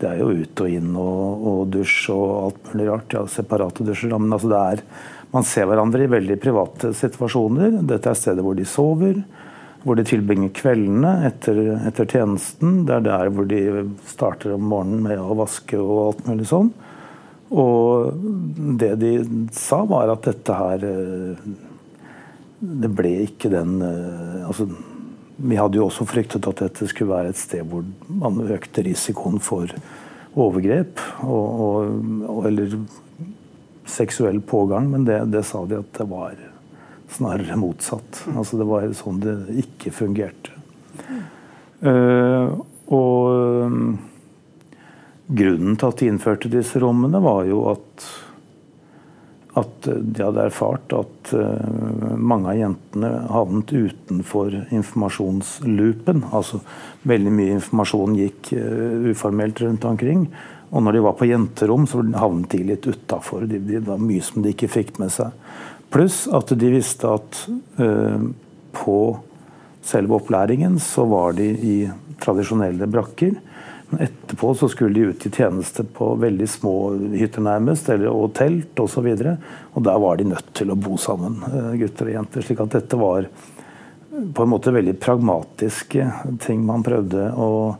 det 0.02 0.10
er 0.10 0.22
jo 0.22 0.30
ut 0.44 0.62
og 0.64 0.72
inn 0.72 0.94
og, 1.00 1.46
og 1.52 1.62
dusj 1.74 2.12
og 2.14 2.26
alt 2.44 2.72
mulig 2.72 2.88
rart. 2.90 3.16
Ja, 3.16 3.24
separate 3.32 3.86
dusjer. 3.88 4.14
Men 4.18 4.36
altså 4.36 4.52
det 4.52 4.62
er, 4.74 4.84
man 5.34 5.48
ser 5.48 5.70
hverandre 5.70 6.06
i 6.06 6.12
veldig 6.12 6.38
private 6.44 6.94
situasjoner. 6.98 7.80
Dette 7.90 8.12
er 8.12 8.20
stedet 8.20 8.46
hvor 8.46 8.58
de 8.58 8.68
sover. 8.70 9.22
Hvor 9.84 9.98
de 9.98 10.04
tilbringer 10.08 10.52
kveldene 10.58 11.14
etter, 11.30 11.62
etter 11.88 12.10
tjenesten. 12.10 12.84
Det 12.88 12.98
er 12.98 13.08
der 13.08 13.32
hvor 13.34 13.48
de 13.50 13.62
starter 14.10 14.56
om 14.58 14.68
morgenen 14.70 15.06
med 15.06 15.22
å 15.22 15.38
vaske 15.38 15.80
og 15.82 16.04
alt 16.10 16.30
mulig 16.30 16.50
sånn. 16.50 16.74
Og 17.48 18.12
det 18.80 18.98
de 19.00 19.14
sa, 19.56 19.84
var 19.88 20.12
at 20.12 20.26
dette 20.28 20.52
her 20.52 20.82
eh, 20.84 21.46
Det 22.60 22.90
ble 22.92 23.14
ikke 23.24 23.52
den 23.54 23.78
eh, 23.86 24.42
altså, 24.50 24.68
Vi 25.38 25.58
hadde 25.60 25.78
jo 25.78 25.88
også 25.88 26.08
fryktet 26.10 26.48
at 26.50 26.64
dette 26.64 26.88
skulle 26.90 27.14
være 27.14 27.34
et 27.34 27.40
sted 27.40 27.66
hvor 27.70 27.86
man 28.10 28.40
økte 28.50 28.84
risikoen 28.88 29.38
for 29.44 29.70
overgrep 30.38 31.02
og, 31.26 31.94
og, 32.30 32.42
eller 32.50 32.74
seksuell 33.88 34.42
pågang, 34.44 34.90
men 34.92 35.06
det, 35.08 35.20
det, 35.32 35.46
sa 35.48 35.64
de 35.66 35.80
at 35.80 35.94
det 35.98 36.08
var 36.10 36.36
snarere 37.14 37.58
motsatt. 37.58 38.26
Altså 38.34 38.60
det 38.60 38.68
var 38.68 38.90
sånn 38.98 39.22
det 39.24 39.38
ikke 39.64 39.94
fungerte. 39.96 40.54
Uh, 41.86 42.58
og 42.90 43.98
Grunnen 45.28 45.76
til 45.76 45.90
at 45.92 46.00
de 46.00 46.08
innførte 46.08 46.52
disse 46.52 46.80
rommene, 46.80 47.20
var 47.20 47.44
jo 47.50 47.66
at, 47.74 48.06
at 49.58 49.88
de 49.88 50.24
hadde 50.24 50.44
erfart 50.48 50.94
at 50.96 51.32
uh, 51.36 52.14
mange 52.18 52.52
av 52.52 52.60
jentene 52.60 53.12
havnet 53.32 53.74
utenfor 53.74 54.54
informasjonsloopen. 54.76 56.24
Altså 56.36 56.62
veldig 57.08 57.34
mye 57.34 57.56
informasjon 57.58 58.18
gikk 58.20 58.52
uh, 58.58 59.10
uformelt 59.12 59.62
rundt 59.64 59.88
omkring. 59.90 60.28
Og 60.68 60.84
når 60.84 60.98
de 60.98 61.04
var 61.06 61.16
på 61.20 61.30
jenterom, 61.30 61.88
så 61.88 62.04
havnet 62.20 62.52
de 62.54 62.64
litt 62.72 62.88
utafor. 62.88 63.48
Det 63.48 63.84
var 63.88 64.02
mye 64.04 64.24
som 64.26 64.44
de 64.44 64.52
ikke 64.54 64.72
fikk 64.72 64.98
med 65.02 65.14
seg. 65.16 65.32
Pluss 65.94 66.26
at 66.28 66.52
de 66.60 66.74
visste 66.74 67.08
at 67.08 67.44
uh, 67.80 68.28
på 68.76 69.00
selve 69.88 70.20
opplæringen 70.20 70.76
så 70.84 71.06
var 71.08 71.38
de 71.38 71.48
i 71.48 71.78
tradisjonelle 72.22 72.90
brakker. 72.92 73.38
Etterpå 73.92 74.56
så 74.56 74.68
skulle 74.70 74.94
de 74.94 75.00
ut 75.00 75.26
i 75.26 75.30
tjeneste 75.32 75.84
på 75.84 76.10
veldig 76.20 76.48
små 76.50 76.74
hytter 77.16 77.44
nærmest, 77.46 77.88
eller, 77.90 78.12
og 78.12 78.34
telt 78.36 78.80
osv. 78.84 79.06
Og, 79.08 79.22
så 79.22 79.36
og 79.74 79.86
der 79.88 80.02
var 80.04 80.18
de 80.20 80.28
nødt 80.28 80.50
til 80.60 80.74
å 80.74 80.80
bo 80.80 80.98
sammen, 81.00 81.40
eh, 81.48 81.78
gutter 81.80 82.10
og 82.10 82.18
jenter. 82.18 82.44
slik 82.44 82.64
at 82.66 82.76
dette 82.76 83.00
var 83.00 83.30
på 84.34 84.44
en 84.44 84.50
måte 84.50 84.74
veldig 84.74 84.98
pragmatiske 85.00 86.10
ting 86.44 86.66
man 86.66 86.84
prøvde 86.84 87.30
å, 87.32 87.78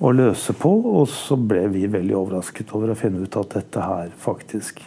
å 0.00 0.14
løse 0.14 0.56
på. 0.56 0.72
Og 0.96 1.04
så 1.12 1.36
ble 1.36 1.66
vi 1.74 1.84
veldig 1.90 2.16
overrasket 2.16 2.72
over 2.72 2.94
å 2.94 2.98
finne 2.98 3.26
ut 3.26 3.36
at 3.36 3.58
dette 3.58 3.84
her 3.84 4.08
faktisk 4.16 4.80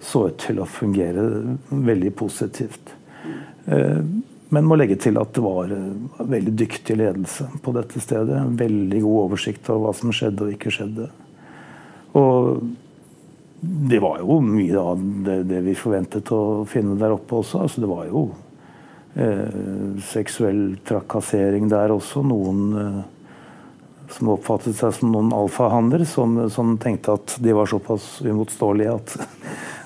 så 0.00 0.30
ut 0.30 0.40
til 0.40 0.62
å 0.62 0.68
fungere 0.70 1.26
veldig 1.68 2.14
positivt. 2.16 2.94
Men 4.50 4.66
må 4.66 4.76
legge 4.78 4.98
til 4.98 5.18
at 5.20 5.32
det 5.36 5.42
var 5.44 5.70
eh, 5.70 6.20
veldig 6.26 6.54
dyktig 6.58 6.96
ledelse 6.98 7.46
på 7.62 7.74
dette 7.76 8.02
stedet. 8.02 8.34
En 8.34 8.58
veldig 8.58 9.02
god 9.04 9.18
oversikt 9.24 9.70
over 9.70 9.88
hva 9.88 9.96
som 9.96 10.14
skjedde 10.14 10.46
og 10.46 10.54
ikke 10.56 10.72
skjedde. 10.74 11.06
Og 12.18 12.62
det 13.60 14.00
var 14.02 14.22
jo 14.22 14.40
mye 14.42 14.82
av 14.82 15.02
det, 15.26 15.42
det, 15.50 15.60
vi 15.66 15.76
forventet 15.78 16.32
å 16.34 16.64
finne 16.68 16.98
der 16.98 17.14
oppe 17.14 17.38
også. 17.42 17.62
Altså, 17.62 17.84
det 17.84 17.90
var 17.90 18.08
jo 18.08 18.24
eh, 19.14 19.96
seksuell 20.10 20.64
trakassering 20.88 21.68
der 21.70 21.94
også. 21.94 22.24
Noen 22.26 22.62
eh, 22.80 23.00
som 24.10 24.32
oppfattet 24.34 24.74
seg 24.78 24.94
som 24.96 25.12
noen 25.14 25.30
alfahanner, 25.36 26.02
som, 26.08 26.34
som 26.50 26.74
tenkte 26.82 27.14
at 27.18 27.36
de 27.38 27.54
var 27.54 27.70
såpass 27.70 28.16
uimotståelige 28.24 28.96
at 28.96 29.14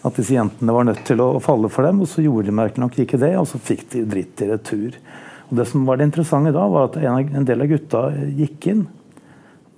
at 0.05 0.19
disse 0.19 0.37
jentene 0.37 0.75
var 0.77 0.85
nødt 0.85 1.05
til 1.09 1.23
å 1.25 1.39
falle 1.43 1.71
for 1.73 1.87
dem. 1.87 2.03
Og 2.05 2.11
så 2.11 2.25
gjorde 2.25 2.51
de 2.51 2.57
merkelig 2.57 2.85
nok 2.85 2.99
ikke 3.05 3.21
det, 3.23 3.33
og 3.41 3.49
så 3.49 3.61
fikk 3.63 3.87
de 3.95 4.05
dritt 4.09 4.43
i 4.45 4.51
retur. 4.51 4.99
Og 5.49 5.57
Det 5.57 5.67
som 5.71 5.87
var 5.89 5.99
det 5.99 6.11
interessante 6.11 6.53
da, 6.53 6.67
var 6.69 6.91
at 6.91 7.01
en 7.01 7.49
del 7.49 7.65
av 7.65 7.73
gutta 7.73 8.05
gikk 8.37 8.69
inn. 8.73 8.85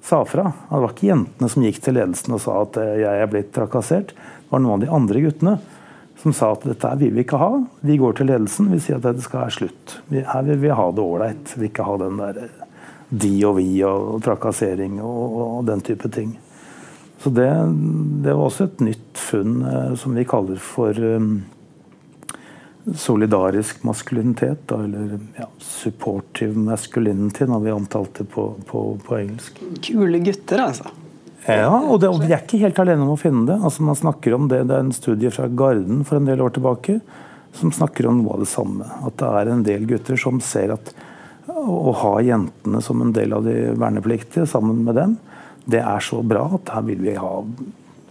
Sa 0.06 0.20
fra. 0.26 0.52
Det 0.70 0.82
var 0.82 0.92
ikke 0.92 1.08
jentene 1.10 1.50
som 1.50 1.64
gikk 1.66 1.80
til 1.82 1.96
ledelsen 1.98 2.36
og 2.36 2.42
sa 2.42 2.60
at 2.62 2.76
eh, 2.78 2.92
jeg 3.02 3.22
er 3.22 3.30
blitt 3.30 3.50
trakassert. 3.54 4.12
Det 4.14 4.52
var 4.52 4.62
noen 4.62 4.76
av 4.76 4.84
de 4.84 4.92
andre 4.94 5.22
guttene 5.24 5.56
som 6.22 6.32
sa 6.32 6.52
at 6.54 6.62
dette 6.66 6.92
vil 7.00 7.16
vi 7.16 7.24
ikke 7.24 7.40
ha. 7.42 7.50
Vi 7.82 7.98
går 7.98 8.14
til 8.16 8.30
ledelsen 8.30 8.70
vi 8.70 8.78
sier 8.82 9.00
at 9.00 9.08
dette 9.08 9.24
skal 9.26 9.44
være 9.44 9.56
slutt. 9.56 9.96
Her 10.14 10.46
vil 10.46 10.62
vi 10.62 10.70
ha 10.78 10.86
det 10.94 11.02
ålreit. 11.02 11.52
Vi 11.54 11.64
vil 11.64 11.70
ikke 11.72 11.88
ha 11.88 11.98
den 12.04 12.22
der 12.22 12.40
eh, 12.46 12.62
de 13.06 13.34
og 13.46 13.58
vi 13.58 13.68
og 13.86 14.22
trakassering 14.22 15.00
og, 15.02 15.38
og 15.42 15.60
den 15.66 15.82
type 15.86 16.10
ting. 16.14 16.36
Så 17.26 17.30
det, 17.30 17.74
det, 18.22 18.34
var 18.34 18.44
også 18.46 18.68
et 18.68 18.82
nytt 18.86 19.18
funn 19.18 19.54
eh, 19.66 19.94
som 19.98 20.12
vi 20.14 20.22
kaller 20.30 20.60
for 20.62 20.94
um, 20.94 21.40
solidarisk 22.94 23.80
maskulinitet. 23.82 24.60
Da, 24.70 24.78
eller 24.84 25.16
ja, 25.34 25.48
supportive 25.58 26.54
masculinity, 26.68 27.48
når 27.50 27.64
vi 27.64 27.72
antalte 27.74 28.22
det 28.22 28.30
på, 28.30 28.44
på, 28.70 28.84
på, 29.02 29.16
engelsk. 29.18 29.58
Kule 29.88 30.22
gutter, 30.22 30.62
altså. 30.68 30.86
Ja, 31.48 31.74
og, 31.80 31.98
det, 32.04 32.12
og 32.14 32.22
vi 32.22 32.30
er 32.30 32.46
ikke 32.46 32.62
helt 32.62 32.78
alene 32.84 33.02
om 33.02 33.16
å 33.16 33.18
finne 33.18 33.42
det. 33.50 33.58
Altså, 33.58 33.82
man 33.90 33.98
snakker 33.98 34.38
om 34.38 34.46
det, 34.46 34.62
det 34.70 34.78
er 34.78 34.86
en 34.86 34.94
studie 34.94 35.34
fra 35.34 35.50
Garden 35.50 36.06
for 36.06 36.20
en 36.20 36.30
del 36.30 36.46
år 36.46 36.54
tilbake 36.54 37.00
som 37.58 37.74
snakker 37.74 38.06
om 38.06 38.22
noe 38.22 38.38
av 38.38 38.46
det 38.46 38.52
samme. 38.54 38.86
At 39.02 39.18
det 39.18 39.34
er 39.40 39.50
en 39.50 39.66
del 39.66 39.90
gutter 39.90 40.22
som 40.28 40.38
ser 40.38 40.78
at 40.78 40.94
å 41.50 41.90
ha 42.06 42.20
jentene 42.22 42.86
som 42.86 43.02
en 43.02 43.10
del 43.18 43.34
av 43.34 43.50
de 43.50 43.72
vernepliktige 43.74 44.46
sammen 44.46 44.86
med 44.86 45.02
dem, 45.02 45.18
det 45.66 45.82
er 45.82 46.04
så 46.04 46.22
bra 46.22 46.46
at 46.58 46.74
her 46.74 46.86
vil 46.86 47.02
vi 47.04 47.16
ha 47.18 47.32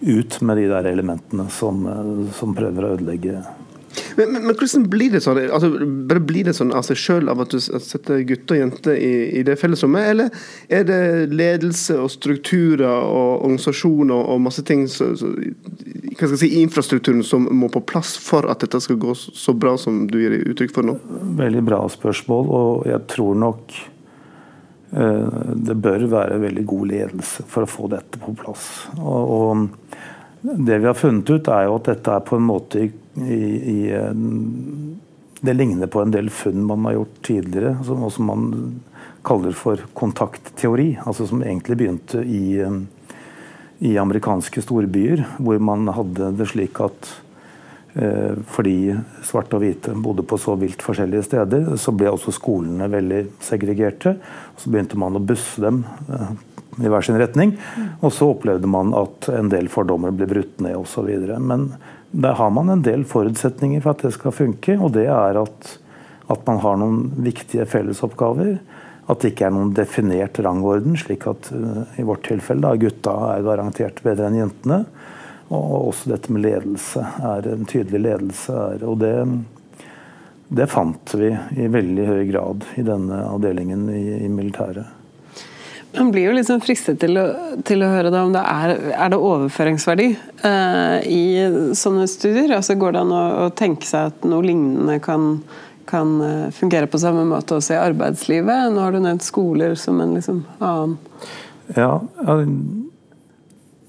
ut 0.06 0.42
med 0.44 0.60
de 0.60 0.66
der 0.70 0.90
elementene 0.92 1.48
som, 1.54 1.86
som 2.36 2.56
prøver 2.56 2.84
å 2.84 2.96
ødelegge 2.98 3.40
men, 4.16 4.32
men, 4.32 4.46
men, 4.48 4.56
hvordan 4.56 4.86
blir 4.92 5.14
det 5.14 5.22
sånn? 5.24 5.40
Altså, 5.46 5.70
bare 6.10 6.24
Blir 6.26 6.48
det 6.48 6.56
sånn 6.58 6.74
av 6.76 6.86
seg 6.88 7.00
sjøl 7.00 7.32
av 7.32 7.42
at 7.44 7.54
du 7.54 7.60
setter 7.62 8.24
gutter 8.28 8.58
og 8.58 8.62
jenter 8.62 9.00
i, 9.00 9.14
i, 9.40 9.44
det 9.48 9.58
fellesrommet, 9.60 10.10
eller 10.12 10.46
er 10.74 10.86
det 10.88 11.00
ledelse 11.34 11.98
og 12.02 12.12
strukturer 12.14 12.88
og 12.90 13.46
organisasjoner 13.46 14.32
og 14.34 14.44
masse 14.46 14.66
ting 14.68 14.86
så, 14.92 15.12
så, 15.20 15.32
hva 15.32 16.16
skal 16.16 16.36
jeg 16.36 16.44
si, 16.46 16.52
infrastrukturen 16.64 17.24
som 17.26 17.48
må 17.52 17.70
på 17.74 17.84
plass 17.88 18.16
for 18.22 18.48
at 18.52 18.64
dette 18.64 18.82
skal 18.84 19.00
gå 19.02 19.16
så 19.16 19.56
bra 19.58 19.76
som 19.80 20.06
du 20.12 20.20
gir 20.22 20.40
uttrykk 20.44 20.76
for 20.76 20.88
nå? 20.88 20.98
Veldig 21.40 21.66
bra 21.68 21.84
spørsmål, 21.92 22.50
og 22.60 22.88
jeg 22.90 23.04
tror 23.12 23.44
nok 23.46 23.76
det 24.96 25.76
bør 25.84 26.06
være 26.08 26.38
veldig 26.40 26.62
god 26.70 26.88
ledelse 26.88 27.44
for 27.52 27.66
å 27.66 27.70
få 27.70 27.90
dette 27.92 28.20
på 28.22 28.32
plass. 28.40 28.70
og, 28.96 29.34
og 29.36 30.06
det 30.46 30.78
vi 30.78 30.86
har 30.86 30.94
funnet 30.94 31.30
ut, 31.30 31.48
er 31.50 31.66
jo 31.66 31.78
at 31.80 31.88
dette 31.90 32.14
er 32.14 32.26
på 32.26 32.38
en 32.38 32.46
måte 32.46 32.84
i, 32.86 32.90
i, 33.26 33.80
Det 35.46 35.54
ligner 35.56 35.90
på 35.90 36.04
en 36.04 36.14
del 36.14 36.30
funn 36.30 36.66
man 36.68 36.86
har 36.86 37.00
gjort 37.00 37.22
tidligere, 37.26 37.76
som 37.86 38.04
også 38.06 38.26
man 38.26 38.46
kaller 39.26 39.58
for 39.58 39.82
kontaktteori. 39.98 41.00
altså 41.06 41.28
Som 41.28 41.44
egentlig 41.44 41.80
begynte 41.82 42.22
i, 42.22 42.62
i 43.80 43.98
amerikanske 43.98 44.62
storbyer, 44.62 45.26
hvor 45.38 45.60
man 45.60 45.90
hadde 45.90 46.32
det 46.38 46.50
slik 46.54 46.82
at 46.84 47.10
eh, 47.10 47.25
fordi 47.96 48.92
svarte 49.24 49.56
og 49.56 49.62
hvite 49.64 49.94
bodde 50.04 50.26
på 50.28 50.36
så 50.42 50.58
vilt 50.60 50.84
forskjellige 50.84 51.30
steder, 51.30 51.70
så 51.80 51.94
ble 51.96 52.10
også 52.12 52.34
skolene 52.36 52.90
veldig 52.92 53.22
segregerte. 53.44 54.18
Så 54.60 54.72
begynte 54.72 55.00
man 55.00 55.16
å 55.16 55.24
busse 55.24 55.64
dem 55.64 55.86
eh, 56.12 56.34
i 56.84 56.92
hver 56.92 57.06
sin 57.08 57.20
retning. 57.20 57.56
Og 58.02 58.12
så 58.12 58.28
opplevde 58.34 58.68
man 58.68 58.92
at 58.98 59.30
en 59.32 59.52
del 59.52 59.72
fordommer 59.72 60.12
ble 60.16 60.28
brutt 60.28 60.60
ned 60.64 60.76
osv. 60.82 61.08
Men 61.40 61.70
der 62.12 62.36
har 62.40 62.52
man 62.54 62.72
en 62.72 62.84
del 62.84 63.08
forutsetninger 63.08 63.84
for 63.84 63.96
at 63.96 64.06
det 64.06 64.16
skal 64.16 64.36
funke, 64.36 64.78
og 64.80 64.94
det 64.96 65.08
er 65.12 65.40
at, 65.40 65.76
at 66.32 66.46
man 66.48 66.62
har 66.64 66.80
noen 66.82 67.02
viktige 67.24 67.68
fellesoppgaver. 67.70 68.58
At 69.06 69.22
det 69.22 69.34
ikke 69.34 69.50
er 69.50 69.54
noen 69.54 69.74
definert 69.78 70.40
rangorden, 70.42 70.96
slik 70.98 71.28
at 71.30 71.52
uh, 71.54 71.84
i 72.00 72.06
vårt 72.08 72.26
tilfelle 72.26 72.64
da, 72.64 72.74
gutta 72.80 73.14
er 73.36 73.44
garantert 73.46 74.02
bedre 74.06 74.32
enn 74.32 74.40
jentene. 74.40 74.80
Og 75.56 75.90
også 75.92 76.12
dette 76.14 76.34
med 76.34 76.46
ledelse. 76.46 77.04
er 77.24 77.48
En 77.54 77.66
tydelig 77.70 78.02
ledelse. 78.08 78.54
Er, 78.54 78.86
og 78.88 79.00
det, 79.02 79.14
det 80.48 80.70
fant 80.72 81.16
vi 81.18 81.32
i 81.32 81.72
veldig 81.72 82.06
høy 82.12 82.22
grad 82.32 82.70
i 82.76 82.86
denne 82.86 83.24
avdelingen 83.30 83.90
i, 83.94 84.06
i 84.26 84.30
militæret. 84.32 84.94
Man 85.98 86.12
blir 86.12 86.28
jo 86.28 86.34
liksom 86.36 86.60
fristet 86.64 87.00
til 87.00 87.16
å, 87.20 87.26
til 87.64 87.84
å 87.86 87.92
høre 87.92 88.12
om 88.20 88.34
det 88.34 88.42
er, 88.42 88.74
er 88.98 89.12
det 89.12 89.20
overføringsverdi 89.20 90.08
eh, 90.12 90.98
i 91.08 91.24
sånne 91.78 92.08
studier. 92.12 92.52
Altså 92.58 92.76
Går 92.80 92.96
det 92.96 93.04
an 93.06 93.14
å, 93.16 93.24
å, 93.46 93.48
tenke 93.56 93.88
seg 93.88 94.12
at 94.12 94.28
noe 94.28 94.44
lignende 94.44 94.98
kan, 95.04 95.38
kan 95.88 96.18
uh, 96.20 96.52
fungere 96.56 96.90
på 96.92 97.00
samme 97.00 97.24
måte 97.30 97.60
også 97.60 97.78
i 97.78 97.80
arbeidslivet? 97.80 98.74
Nå 98.76 98.84
har 98.84 98.96
du 98.96 99.00
nevnt 99.06 99.24
skoler 99.24 99.78
som 99.80 100.02
en 100.04 100.18
liksom 100.18 100.44
annen 100.60 100.98
Ja, 101.74 102.02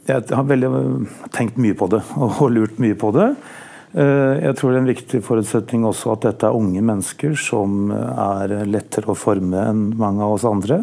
jeg 0.06 0.26
har 0.32 0.46
veldig 0.46 0.70
tenkt 1.34 1.60
mye 1.60 1.76
på 1.78 1.88
det 1.92 2.02
og 2.26 2.50
lurt 2.52 2.82
mye 2.82 2.98
på 2.98 3.12
det. 3.16 3.30
Eh, 3.96 4.34
jeg 4.44 4.58
tror 4.58 4.72
det 4.72 4.78
er 4.78 4.84
en 4.84 4.92
viktig 4.92 5.22
forutsetning 5.26 5.86
også 5.88 6.14
at 6.14 6.28
dette 6.28 6.48
er 6.48 6.58
unge 6.58 6.82
mennesker 6.84 7.36
som 7.40 7.90
er 7.92 8.58
lettere 8.68 9.12
å 9.12 9.18
forme 9.18 9.66
enn 9.70 9.88
mange 9.98 10.24
av 10.24 10.36
oss 10.36 10.46
andre. 10.48 10.82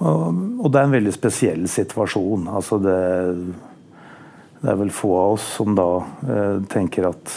Og, 0.00 0.68
det 0.72 0.80
er 0.80 0.86
en 0.86 0.94
veldig 0.94 1.12
spesiell 1.12 1.66
situasjon. 1.68 2.46
Altså 2.48 2.78
det, 2.80 3.00
det 4.62 4.70
er 4.72 4.78
vel 4.80 4.92
få 4.94 5.10
av 5.18 5.34
oss 5.34 5.48
som 5.58 5.76
da 5.76 5.90
eh, 6.24 6.62
tenker 6.72 7.10
at 7.10 7.34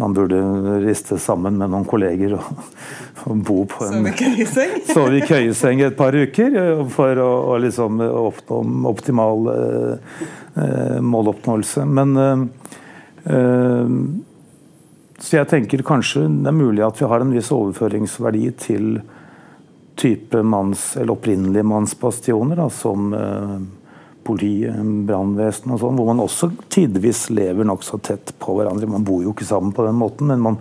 man 0.00 0.14
burde 0.16 0.40
riste 0.80 1.18
sammen 1.20 1.58
med 1.60 1.70
noen 1.72 1.84
kolleger 1.88 2.34
og, 2.38 2.62
og 3.28 3.42
bo 3.44 3.58
på 3.68 3.84
en 3.86 4.08
Sove 4.88 5.16
i 5.20 5.24
køyeseng 5.26 5.82
et 5.84 5.98
par 5.98 6.16
uker 6.16 6.56
eh, 6.56 6.82
for 6.94 7.20
å, 7.20 7.28
å 7.52 7.58
liksom 7.60 8.00
oppnå 8.00 8.60
optimal 8.90 9.50
eh, 9.52 10.18
eh, 10.64 10.98
måloppnåelse. 11.04 11.84
Men 11.84 12.16
eh, 12.24 12.44
eh, 13.36 13.94
Så 15.20 15.36
jeg 15.36 15.50
tenker 15.50 15.84
kanskje 15.84 16.24
det 16.28 16.48
er 16.48 16.56
mulig 16.56 16.86
at 16.86 17.00
vi 17.00 17.08
har 17.10 17.20
en 17.20 17.34
viss 17.36 17.52
overføringsverdi 17.52 18.46
til 18.60 18.94
type 20.00 20.40
manns, 20.42 20.94
eller 20.96 21.12
opprinnelige 21.12 21.66
mannsbastioner, 21.68 22.56
da, 22.56 22.70
som 22.72 23.12
eh, 23.12 23.58
politi, 24.30 24.70
brannvesenet 25.06 25.74
og 25.74 25.82
sånn, 25.82 25.98
hvor 25.98 26.08
man 26.10 26.22
også 26.22 26.50
tidvis 26.72 27.28
lever 27.34 27.66
nokså 27.66 28.00
tett 28.02 28.32
på 28.38 28.56
hverandre. 28.56 28.88
Man 28.90 29.04
bor 29.06 29.24
jo 29.24 29.34
ikke 29.34 29.48
sammen 29.48 29.74
på 29.74 29.86
den 29.86 29.98
måten, 29.98 30.30
men 30.30 30.40
man, 30.44 30.58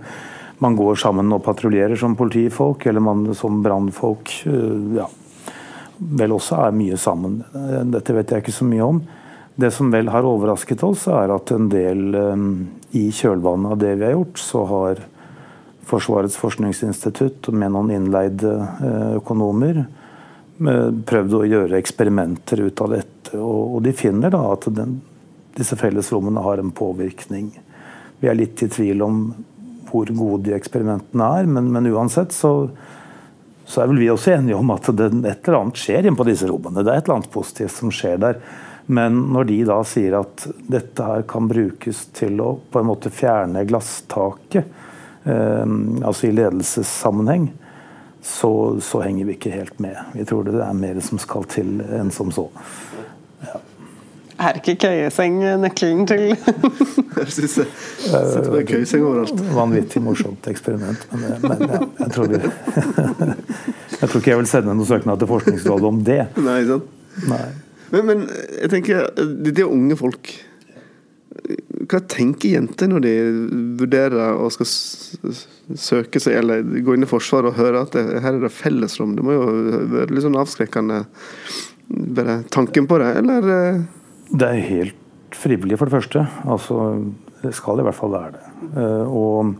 man 0.59 0.77
går 0.77 0.99
sammen 0.99 1.31
og 1.35 1.43
patruljerer 1.45 1.99
som 1.99 2.17
politifolk, 2.19 2.87
eller 2.89 3.03
man 3.03 3.27
som 3.37 3.61
brannfolk 3.65 4.33
eh, 4.49 4.97
ja, 4.99 5.07
vel 5.97 6.35
også 6.35 6.63
er 6.65 6.75
mye 6.75 6.97
sammen. 6.99 7.41
Eh, 7.53 7.85
dette 7.93 8.15
vet 8.17 8.33
jeg 8.33 8.45
ikke 8.45 8.57
så 8.57 8.67
mye 8.67 8.89
om. 8.89 9.03
Det 9.59 9.71
som 9.75 9.91
vel 9.91 10.09
har 10.11 10.27
overrasket 10.27 10.83
oss, 10.87 11.07
er 11.11 11.35
at 11.35 11.53
en 11.55 11.69
del 11.71 12.03
eh, 12.15 12.43
i 12.99 13.07
kjølvannet 13.13 13.75
av 13.75 13.81
det 13.81 13.95
vi 13.99 14.09
har 14.09 14.17
gjort, 14.17 14.41
så 14.41 14.65
har 14.73 15.07
Forsvarets 15.89 16.35
forskningsinstitutt 16.37 17.47
med 17.49 17.71
noen 17.73 17.87
innleide 17.89 18.51
økonomer 19.17 19.79
prøvd 20.59 21.35
å 21.37 21.45
gjøre 21.47 21.79
eksperimenter 21.79 22.61
ut 22.65 22.81
av 22.83 22.95
dette. 22.97 23.37
Og, 23.39 23.79
de 23.83 23.93
finner 23.95 24.33
da 24.33 24.41
at 24.51 24.67
den, 24.75 24.99
disse 25.55 25.77
fellesrommene 25.79 26.43
har 26.43 26.59
en 26.59 26.71
påvirkning. 26.75 27.51
Vi 28.19 28.27
er 28.27 28.37
litt 28.37 28.63
i 28.63 28.69
tvil 28.71 29.03
om 29.05 29.21
hvor 29.89 30.09
gode 30.13 30.49
de 30.49 30.55
eksperimentene 30.57 31.27
er, 31.39 31.47
men, 31.49 31.69
men 31.73 31.87
uansett 31.89 32.35
så, 32.35 32.69
så, 33.65 33.81
er 33.81 33.89
vel 33.89 34.01
vi 34.03 34.09
også 34.11 34.35
enige 34.35 34.59
om 34.59 34.73
at 34.75 34.89
det, 34.93 35.07
et 35.23 35.47
eller 35.47 35.61
annet 35.63 35.79
skjer 35.81 36.05
inne 36.05 36.19
på 36.19 36.27
disse 36.27 36.49
rommene. 36.49 36.83
Det 36.83 36.91
er 36.91 37.01
et 37.01 37.07
eller 37.07 37.21
annet 37.21 37.33
positivt 37.33 37.73
som 37.77 37.93
skjer 37.93 38.19
der. 38.21 38.41
Men 38.89 39.17
når 39.33 39.49
de 39.49 39.57
da 39.69 39.79
sier 39.85 40.17
at 40.19 40.45
dette 40.69 41.05
her 41.05 41.23
kan 41.29 41.49
brukes 41.49 42.07
til 42.17 42.39
å 42.41 42.51
på 42.69 42.81
en 42.81 42.89
måte 42.89 43.11
fjerne 43.13 43.65
glasstaket, 43.69 44.69
eh, 45.29 45.65
altså 46.03 46.29
i 46.29 46.35
ledelsessammenheng, 46.35 47.49
så, 48.21 48.79
så, 48.81 49.01
henger 49.01 49.25
vi 49.25 49.37
ikke 49.37 49.51
helt 49.53 49.79
med. 49.79 49.97
Vi 50.13 50.25
tror 50.27 50.43
det 50.47 50.59
er 50.59 50.73
mer 50.75 50.99
som 51.03 51.19
skal 51.21 51.47
til 51.49 51.79
enn 51.81 52.11
som 52.11 52.31
så. 52.35 52.47
Ja. 53.45 53.59
Er 54.39 54.59
ikke 54.59 54.75
køyeseng 54.79 55.39
nøkkelen 55.59 56.05
til 56.07 56.25
Jeg 57.19 57.31
syns 57.35 57.55
det. 57.59 57.65
Setter 58.07 58.61
køyeseng 58.67 59.03
overalt. 59.07 59.41
Vanvittig 59.55 60.03
morsomt 60.03 60.47
eksperiment. 60.51 61.07
Men, 61.11 61.39
men 61.43 61.65
ja, 61.67 61.79
jeg, 61.99 62.11
tror 62.15 62.29
vi, 62.31 62.39
jeg 64.01 64.05
tror 64.05 64.19
ikke 64.21 64.31
jeg 64.31 64.43
vil 64.43 64.51
sende 64.51 64.75
noen 64.75 64.87
søknad 64.87 65.19
til 65.19 65.31
Forskningsrådet 65.31 65.91
om 65.91 66.03
det. 66.07 66.21
Nei, 66.43 66.61
sant? 66.69 66.93
Nei. 67.27 67.47
Men, 67.89 68.05
men 68.05 68.27
jeg 68.61 68.71
tenker, 68.71 69.09
det 69.17 69.57
er 69.57 69.67
unge 69.67 69.97
folk 69.99 70.31
hva 71.89 71.99
tenker 72.11 72.53
jenter 72.53 72.89
når 72.91 73.03
de 73.05 73.13
vurderer 73.79 74.37
å 74.37 74.49
skal 74.53 74.69
søke 74.69 76.21
seg 76.21 76.37
eller 76.41 76.63
gå 76.85 76.95
inn 76.95 77.05
i 77.05 77.09
Forsvaret 77.09 77.51
og 77.51 77.59
høre 77.59 77.83
at 77.85 77.95
det, 77.97 78.05
her 78.23 78.35
er 78.35 78.43
det 78.43 78.53
fellesrom? 78.53 79.15
Det 79.17 79.25
må 79.25 79.35
jo 79.35 79.47
være 79.95 80.13
litt 80.13 80.25
sånn 80.25 80.37
avskrekkende, 80.39 81.03
bare 81.89 82.41
tanken 82.53 82.89
på 82.89 82.99
det, 83.01 83.09
eller? 83.23 83.49
Eh? 83.55 83.81
Det 84.29 84.49
er 84.49 84.67
helt 84.69 85.35
frivillig, 85.35 85.77
for 85.79 85.89
det 85.89 85.97
første. 85.97 86.25
Altså, 86.49 86.77
det 87.43 87.53
skal 87.57 87.81
i 87.81 87.87
hvert 87.87 87.97
fall 87.97 88.13
være 88.13 88.35
det. 88.37 88.45
Eh, 88.83 89.09
og 89.09 89.55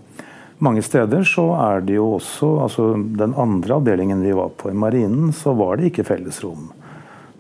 mange 0.66 0.84
steder 0.86 1.24
så 1.28 1.46
er 1.56 1.86
det 1.88 1.96
jo 1.96 2.10
også 2.18 2.50
altså 2.66 2.90
Den 3.20 3.32
andre 3.40 3.78
avdelingen 3.78 4.26
vi 4.26 4.34
var 4.36 4.52
på 4.60 4.74
i 4.74 4.78
Marinen, 4.78 5.32
så 5.34 5.54
var 5.58 5.80
det 5.80 5.92
ikke 5.92 6.08
fellesrom. 6.10 6.70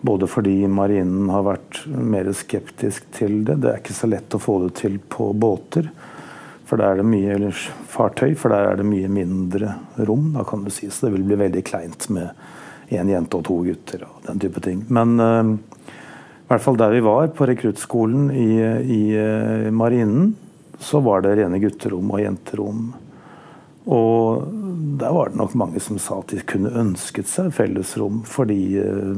Både 0.02 0.28
fordi 0.32 0.68
marinen 0.72 1.28
har 1.30 1.44
vært 1.44 1.82
mer 1.92 2.30
skeptisk 2.38 3.10
til 3.16 3.42
det. 3.48 3.58
Det 3.64 3.72
er 3.72 3.82
ikke 3.82 3.98
så 3.98 4.08
lett 4.08 4.36
å 4.36 4.40
få 4.40 4.62
det 4.64 4.78
til 4.80 4.96
på 5.12 5.34
båter. 5.36 5.90
For 6.70 6.80
der 6.80 6.94
er 6.94 7.02
det 7.02 7.10
mye, 7.10 7.34
eller 7.34 7.60
fartøy, 7.90 8.36
for 8.38 8.54
der 8.54 8.70
er 8.70 8.80
det 8.80 8.88
mye 8.88 9.10
mindre 9.12 9.74
rom. 10.08 10.32
da 10.38 10.46
kan 10.48 10.64
du 10.64 10.70
si, 10.72 10.90
Så 10.90 11.08
det 11.08 11.18
vil 11.18 11.28
bli 11.28 11.36
veldig 11.36 11.64
kleint 11.66 12.10
med 12.10 12.30
én 12.90 13.10
jente 13.10 13.38
og 13.38 13.46
to 13.46 13.58
gutter 13.66 14.06
og 14.06 14.24
den 14.28 14.40
type 14.40 14.62
ting. 14.62 14.86
Men 14.88 15.20
uh, 15.20 15.44
i 15.90 16.48
hvert 16.50 16.64
fall 16.64 16.78
der 16.78 16.94
vi 16.94 17.02
var, 17.06 17.28
på 17.34 17.48
rekruttskolen 17.50 18.30
i, 18.32 18.52
i 18.86 19.02
uh, 19.18 19.70
marinen, 19.72 20.36
så 20.80 21.02
var 21.04 21.26
det 21.26 21.36
rene 21.42 21.60
gutterom 21.60 22.12
og 22.14 22.22
jenterom. 22.24 22.94
Og 23.90 24.48
der 25.02 25.12
var 25.12 25.30
det 25.30 25.42
nok 25.42 25.58
mange 25.58 25.82
som 25.82 26.00
sa 26.00 26.22
at 26.22 26.32
de 26.32 26.46
kunne 26.46 26.72
ønsket 26.72 27.28
seg 27.30 27.52
fellesrom 27.56 28.22
fordi 28.30 28.62
uh, 28.78 29.18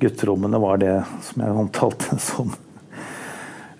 gutterommene 0.00 0.60
var 0.62 0.80
det 0.82 0.94
som 1.24 1.42
jeg 1.42 1.58
omtalte 1.64 2.18
som 2.30 2.54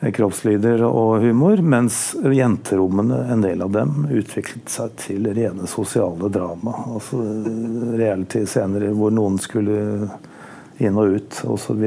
kroppslyder 0.00 0.82
og 0.84 1.22
humor, 1.24 1.60
mens 1.64 2.14
jenterommene, 2.32 3.22
en 3.32 3.42
del 3.42 3.62
av 3.64 3.72
dem, 3.72 4.06
utviklet 4.12 4.68
seg 4.70 4.96
til 5.00 5.28
rene 5.34 5.66
sosiale 5.70 6.28
drama. 6.32 6.74
Altså 6.94 7.20
reality-scener 7.96 8.90
hvor 8.96 9.14
noen 9.14 9.40
skulle 9.42 10.10
inn 10.78 10.98
og 11.00 11.16
ut 11.16 11.40
osv. 11.48 11.86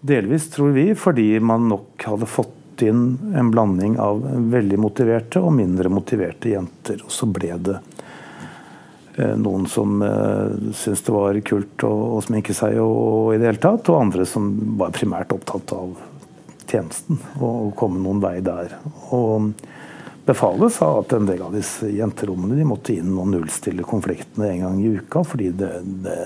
Delvis, 0.00 0.50
tror 0.50 0.72
vi, 0.76 0.88
fordi 0.96 1.28
man 1.40 1.68
nok 1.68 2.08
hadde 2.08 2.30
fått 2.30 2.82
inn 2.86 3.34
en 3.36 3.50
blanding 3.50 3.98
av 4.00 4.24
veldig 4.52 4.78
motiverte 4.80 5.40
og 5.40 5.54
mindre 5.56 5.92
motiverte 5.92 6.52
jenter. 6.52 7.00
Og 7.04 7.12
så 7.12 7.28
ble 7.28 7.54
det 7.60 7.78
eh, 7.78 7.95
noen 9.16 9.64
som 9.70 10.02
uh, 10.02 10.72
syntes 10.76 11.04
det 11.06 11.14
var 11.14 11.38
kult 11.46 11.84
å, 11.86 11.92
å 12.16 12.20
sminke 12.24 12.54
seg 12.56 12.76
og, 12.82 12.96
og, 12.96 13.30
i 13.34 13.40
det 13.40 13.48
hele 13.50 13.62
tatt, 13.62 13.88
og 13.88 14.02
andre 14.02 14.26
som 14.28 14.50
var 14.80 14.92
primært 14.96 15.32
opptatt 15.36 15.72
av 15.76 15.96
tjenesten 16.66 17.20
og 17.40 17.72
komme 17.78 18.02
noen 18.02 18.20
vei 18.20 18.38
der. 18.44 18.74
Og 19.14 19.52
Befalet 20.26 20.72
sa 20.72 20.88
at 20.98 21.12
en 21.14 21.26
del 21.26 21.42
av 21.42 21.52
disse 21.54 21.86
jenterommene 21.86 22.56
de 22.58 22.64
måtte 22.66 22.96
inn 22.98 23.12
og 23.14 23.28
nullstille 23.30 23.84
konfliktene 23.86 24.48
en 24.48 24.64
gang 24.64 24.80
i 24.82 24.88
uka, 24.98 25.22
fordi 25.22 25.52
det, 25.54 25.68
det, 26.02 26.16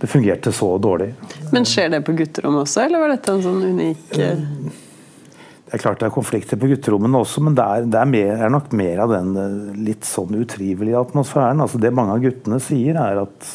det 0.00 0.10
fungerte 0.10 0.50
så 0.52 0.72
dårlig. 0.82 1.12
Men 1.54 1.68
skjer 1.68 1.92
det 1.94 2.00
på 2.02 2.16
gutterommet 2.18 2.64
også, 2.66 2.82
eller 2.88 3.04
var 3.04 3.14
dette 3.14 3.36
en 3.36 3.44
sånn 3.44 3.62
unik 3.68 4.18
eh? 4.18 4.42
Det 5.70 5.78
er 5.78 5.82
klart 5.84 6.00
det 6.02 6.08
er 6.08 6.14
konflikter 6.16 6.58
på 6.58 6.66
gutterommene 6.66 7.20
også, 7.22 7.44
men 7.46 7.54
det 7.54 7.62
er, 7.62 7.84
det 7.86 7.98
er, 8.00 8.08
mer, 8.10 8.30
er 8.42 8.50
nok 8.50 8.72
mer 8.74 9.04
av 9.04 9.12
den 9.12 9.28
eh, 9.38 9.76
litt 9.86 10.08
sånn 10.08 10.34
utrivelige 10.34 10.98
atmosfæren. 10.98 11.62
Altså 11.62 11.78
det 11.78 11.92
mange 11.94 12.16
av 12.16 12.24
guttene 12.24 12.58
sier, 12.58 12.98
er 12.98 13.20
at 13.22 13.52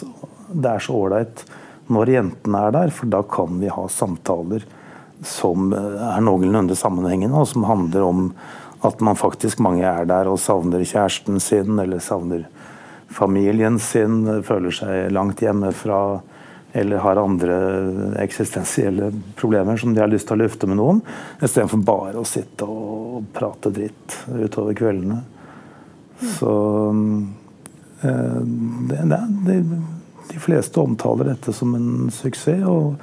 det 0.48 0.70
er 0.72 0.86
så 0.86 0.96
ålreit 0.96 1.44
når 1.92 2.14
jentene 2.14 2.62
er 2.70 2.72
der, 2.78 2.94
for 2.96 3.12
da 3.12 3.20
kan 3.28 3.60
vi 3.60 3.68
ha 3.68 3.84
samtaler 3.92 4.64
som 5.28 5.74
eh, 5.76 6.06
er 6.14 6.24
noenlunde 6.24 6.78
sammenhengende, 6.80 7.36
og 7.36 7.52
som 7.52 7.68
handler 7.68 8.08
om 8.08 8.30
at 8.88 9.04
man 9.04 9.20
faktisk 9.20 9.60
mange 9.66 9.84
er 9.84 10.08
der 10.08 10.32
og 10.32 10.40
savner 10.40 10.88
kjæresten 10.88 11.44
sin 11.44 11.84
eller 11.84 12.00
savner 12.00 12.48
familien 13.12 13.76
sin, 13.80 14.24
føler 14.48 14.72
seg 14.80 15.12
langt 15.12 15.44
hjemmefra 15.44 16.00
eller 16.76 16.98
har 17.04 17.20
andre 17.22 17.56
eksistensielle 18.20 19.12
problemer 19.40 19.78
som 19.80 19.94
de 19.96 20.02
har 20.04 20.12
lyst 20.12 20.28
til 20.28 20.36
å 20.36 20.44
lufte 20.44 20.68
med 20.68 20.80
noen, 20.80 21.00
istedenfor 21.40 21.84
bare 21.88 22.20
å 22.20 22.28
sitte 22.28 22.68
og 22.68 23.30
prate 23.36 23.72
dritt 23.72 24.18
utover 24.28 24.76
kveldene. 24.76 25.22
Så 26.36 26.52
eh, 28.02 28.40
det, 28.92 29.02
det, 29.48 29.58
De 30.34 30.44
fleste 30.44 30.84
omtaler 30.84 31.32
dette 31.32 31.56
som 31.56 31.76
en 31.80 32.12
suksess. 32.12 32.64
Og, 32.68 32.96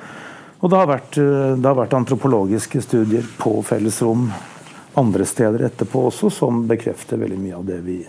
og 0.61 0.71
det, 0.71 0.79
har 0.79 0.89
vært, 0.93 1.17
det 1.17 1.69
har 1.69 1.79
vært 1.79 1.97
antropologiske 1.97 2.85
studier 2.85 3.29
på 3.41 3.57
fellesrom 3.67 4.29
andre 4.95 5.25
steder 5.25 5.65
etterpå 5.71 6.07
også, 6.11 6.31
som 6.31 6.67
bekrefter 6.69 7.21
veldig 7.21 7.39
mye 7.41 7.57
av 7.57 7.65
det 7.65 7.79
vi, 7.87 8.01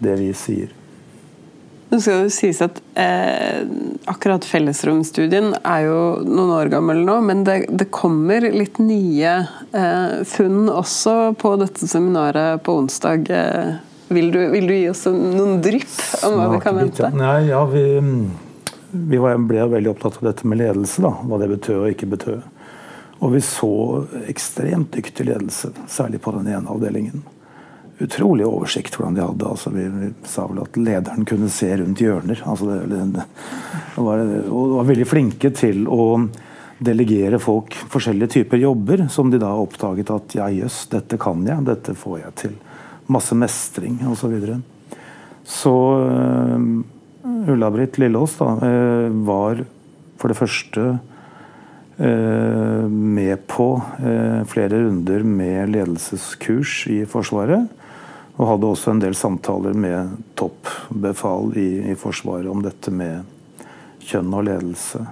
det 0.00 0.16
vi 0.20 0.30
sier. 0.36 0.72
Nå 1.92 1.98
skal 2.00 2.22
det 2.24 2.32
sies 2.32 2.62
at 2.64 2.78
eh, 2.96 3.64
Akkurat 4.08 4.44
fellesromstudien 4.48 5.50
er 5.60 5.82
jo 5.84 5.98
noen 6.24 6.52
år 6.56 6.70
gammel 6.72 7.02
nå, 7.04 7.18
men 7.28 7.42
det, 7.44 7.66
det 7.68 7.90
kommer 7.92 8.46
litt 8.48 8.80
nye 8.80 9.34
eh, 9.76 10.14
funn 10.24 10.70
også 10.72 11.34
på 11.38 11.52
dette 11.60 11.88
seminaret 11.90 12.64
på 12.64 12.78
onsdag. 12.80 13.28
Eh, 13.28 13.74
vil, 14.08 14.32
du, 14.32 14.40
vil, 14.54 14.70
du, 14.70 14.74
gi 14.74 14.88
oss 14.88 15.04
noen 15.12 15.60
drypp 15.64 15.98
om 16.24 16.38
hva 16.40 16.48
vi 16.54 16.62
kan 16.64 16.80
vente? 16.80 17.12
Nei, 17.12 17.36
ja, 17.50 17.60
vi, 17.68 17.84
vi 18.92 19.20
ble 19.20 19.68
veldig 19.76 19.92
opptatt 19.92 20.18
av 20.22 20.30
dette 20.30 20.48
med 20.48 20.62
ledelse, 20.64 21.04
da, 21.04 21.12
hva 21.28 21.42
det 21.44 21.52
betød 21.52 21.84
og 21.84 21.92
ikke 21.92 22.08
betød. 22.16 22.40
Og 23.22 23.36
vi 23.36 23.44
så 23.44 23.72
ekstremt 24.32 24.96
dyktig 24.96 25.28
ledelse, 25.28 25.70
særlig 25.92 26.24
på 26.24 26.32
den 26.40 26.48
ene 26.56 26.72
avdelingen. 26.72 27.20
Utrolig 28.02 28.46
oversikt 28.48 28.96
hvordan 28.96 29.16
de 29.16 29.24
hadde. 29.24 29.48
Altså, 29.48 29.72
vi, 29.74 29.86
vi, 29.92 30.10
sa 30.28 30.46
vel 30.50 30.62
at 30.64 30.78
lederen 30.80 31.26
kunne 31.28 31.50
se 31.52 31.70
rundt 31.80 32.02
hjørner. 32.02 32.42
Altså, 32.48 32.70
det, 32.70 32.80
det, 32.90 33.26
det 33.94 34.06
var, 34.06 34.24
og 34.48 34.78
var 34.78 34.88
veldig 34.90 35.08
flinke 35.08 35.52
til 35.56 35.86
å 35.90 36.06
delegere 36.82 37.38
folk 37.38 37.76
forskjellige 37.92 38.32
typer 38.38 38.58
jobber, 38.58 39.04
som 39.12 39.30
de 39.30 39.38
da 39.38 39.52
oppdaget 39.54 40.10
at 40.10 40.34
ja, 40.34 40.48
jøss, 40.50 40.84
dette 40.90 41.18
kan 41.22 41.44
jeg, 41.46 41.62
dette 41.68 41.94
får 41.98 42.18
jeg 42.24 42.34
til. 42.42 42.56
Masse 43.12 43.36
mestring 43.38 44.00
osv. 44.08 44.18
Så, 44.24 44.32
videre. 44.32 44.58
så 45.46 45.76
uh, 46.02 46.66
Ulla-Britt 47.52 48.00
Lillås 48.02 48.34
da, 48.40 48.50
uh, 48.58 49.22
var 49.26 49.62
for 50.18 50.30
det 50.30 50.38
første 50.38 50.90
Eh, 52.02 52.88
med 52.88 53.46
på 53.46 53.82
flere 54.48 54.80
runder 54.80 55.22
med 55.22 55.68
ledelseskurs 55.74 56.86
i 56.90 57.02
Forsvaret. 57.06 57.68
Og 58.42 58.48
hadde 58.48 58.70
også 58.72 58.90
en 58.90 59.02
del 59.02 59.14
samtaler 59.14 59.76
med 59.78 60.16
toppbefal 60.34 61.52
i, 61.54 61.68
i 61.92 61.94
Forsvaret 61.94 62.50
om 62.50 62.64
dette 62.64 62.90
med 62.90 63.22
kjønn 64.02 64.34
og 64.34 64.48
ledelse. 64.48 65.04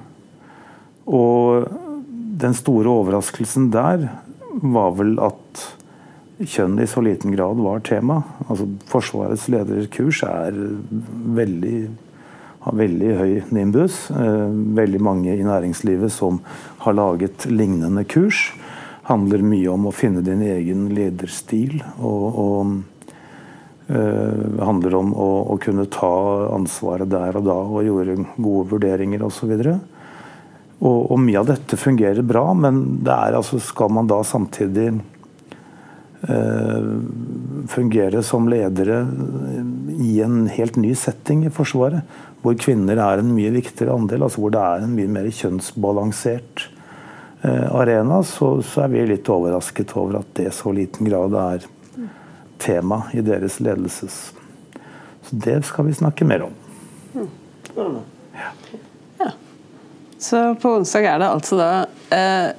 Og 1.06 1.68
den 2.42 2.56
store 2.58 2.90
overraskelsen 2.90 3.68
der 3.70 4.08
var 4.50 4.96
vel 4.98 5.14
at 5.22 5.62
kjønn 6.40 6.80
i 6.82 6.88
så 6.90 7.04
liten 7.06 7.36
grad 7.36 7.62
var 7.62 7.84
tema. 7.86 8.18
Altså 8.48 8.66
Forsvarets 8.90 9.46
lederkurs 9.52 10.24
er 10.26 10.56
veldig 11.38 11.76
har 12.60 12.76
veldig 12.76 13.10
høy 13.16 13.34
nimbus. 13.56 14.10
Eh, 14.10 14.48
veldig 14.76 14.98
mange 15.00 15.32
i 15.32 15.44
næringslivet 15.46 16.12
som 16.12 16.42
har 16.82 16.98
laget 16.98 17.46
lignende 17.48 18.04
kurs. 18.04 18.50
Handler 19.08 19.46
mye 19.46 19.70
om 19.72 19.86
å 19.88 19.94
finne 19.96 20.20
din 20.26 20.42
egen 20.44 20.90
lederstil. 20.92 21.78
og, 22.02 22.26
og 22.42 22.89
handler 23.90 24.94
om 24.94 25.14
å, 25.18 25.28
å, 25.50 25.56
kunne 25.58 25.88
ta 25.90 26.12
ansvaret 26.54 27.10
der 27.10 27.38
og 27.40 27.46
da 27.48 27.56
og 27.64 27.86
gjøre 27.86 28.18
gode 28.36 28.68
vurderinger 28.74 29.24
osv. 29.26 29.50
Og, 30.80 30.98
og 31.10 31.16
mye 31.20 31.40
av 31.40 31.48
dette 31.50 31.78
fungerer 31.80 32.22
bra, 32.22 32.44
men 32.54 33.02
det 33.04 33.12
er 33.14 33.38
altså, 33.40 33.58
skal 33.60 33.90
man 33.96 34.08
da 34.10 34.20
samtidig 34.24 34.92
uh, 34.94 36.86
fungere 37.68 38.22
som 38.24 38.48
ledere 38.48 39.02
i 40.00 40.20
en 40.24 40.46
helt 40.48 40.78
ny 40.80 40.94
setting 40.96 41.44
i 41.46 41.52
Forsvaret, 41.52 42.06
hvor 42.40 42.56
kvinner 42.60 43.00
er 43.00 43.20
en 43.20 43.34
mye 43.36 43.52
viktigere 43.52 43.94
andel, 43.94 44.24
altså 44.24 44.44
hvor 44.44 44.54
det 44.54 44.62
er 44.64 44.84
en 44.84 44.94
mye 44.96 45.10
mer 45.12 45.28
kjønnsbalansert 45.28 46.64
eh, 47.44 47.66
arena, 47.76 48.22
så, 48.24 48.54
så, 48.64 48.86
er 48.86 48.94
vi 48.94 49.04
litt 49.10 49.28
overrasket 49.28 49.92
over 50.00 50.22
at 50.22 50.32
det 50.38 50.48
så 50.56 50.72
liten 50.72 51.08
grad 51.08 51.36
er 51.36 51.68
tema 52.60 53.02
i 53.16 53.24
deres 53.24 53.58
ledelses. 53.60 54.20
Så 55.26 55.42
det 55.44 55.60
skal 55.68 55.88
vi 55.88 55.96
snakke 55.96 56.26
mer 56.28 56.48
om. 56.48 56.56
Mm. 57.14 57.28
Ja. 59.18 59.30
Så 60.20 60.54
på 60.60 60.74
onsdag 60.76 61.06
er 61.08 61.22
det 61.22 61.28
altså 61.32 61.56
da 61.56 61.68
eh, 62.12 62.50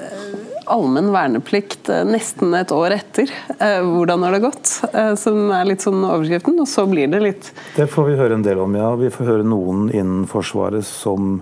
allmenn 0.71 1.11
verneplikt 1.13 1.89
eh, 1.93 2.03
nesten 2.07 2.55
et 2.57 2.71
år 2.73 2.95
etter. 2.95 3.29
Eh, 3.59 3.81
hvordan 3.85 4.25
har 4.25 4.33
det 4.33 4.41
gått? 4.45 4.71
Eh, 4.93 5.13
som 5.19 5.51
er 5.53 5.67
litt 5.69 5.85
sånn 5.85 6.01
overskriften. 6.01 6.57
Og 6.61 6.69
så 6.69 6.87
blir 6.89 7.11
det 7.11 7.21
litt 7.21 7.51
Det 7.75 7.85
får 7.91 8.09
vi 8.09 8.17
høre 8.17 8.39
en 8.39 8.45
del 8.45 8.63
om, 8.63 8.75
ja. 8.77 8.89
Vi 8.97 9.11
får 9.13 9.29
høre 9.29 9.47
noen 9.47 9.89
innen 9.91 10.25
Forsvaret 10.31 10.87
som, 10.87 11.41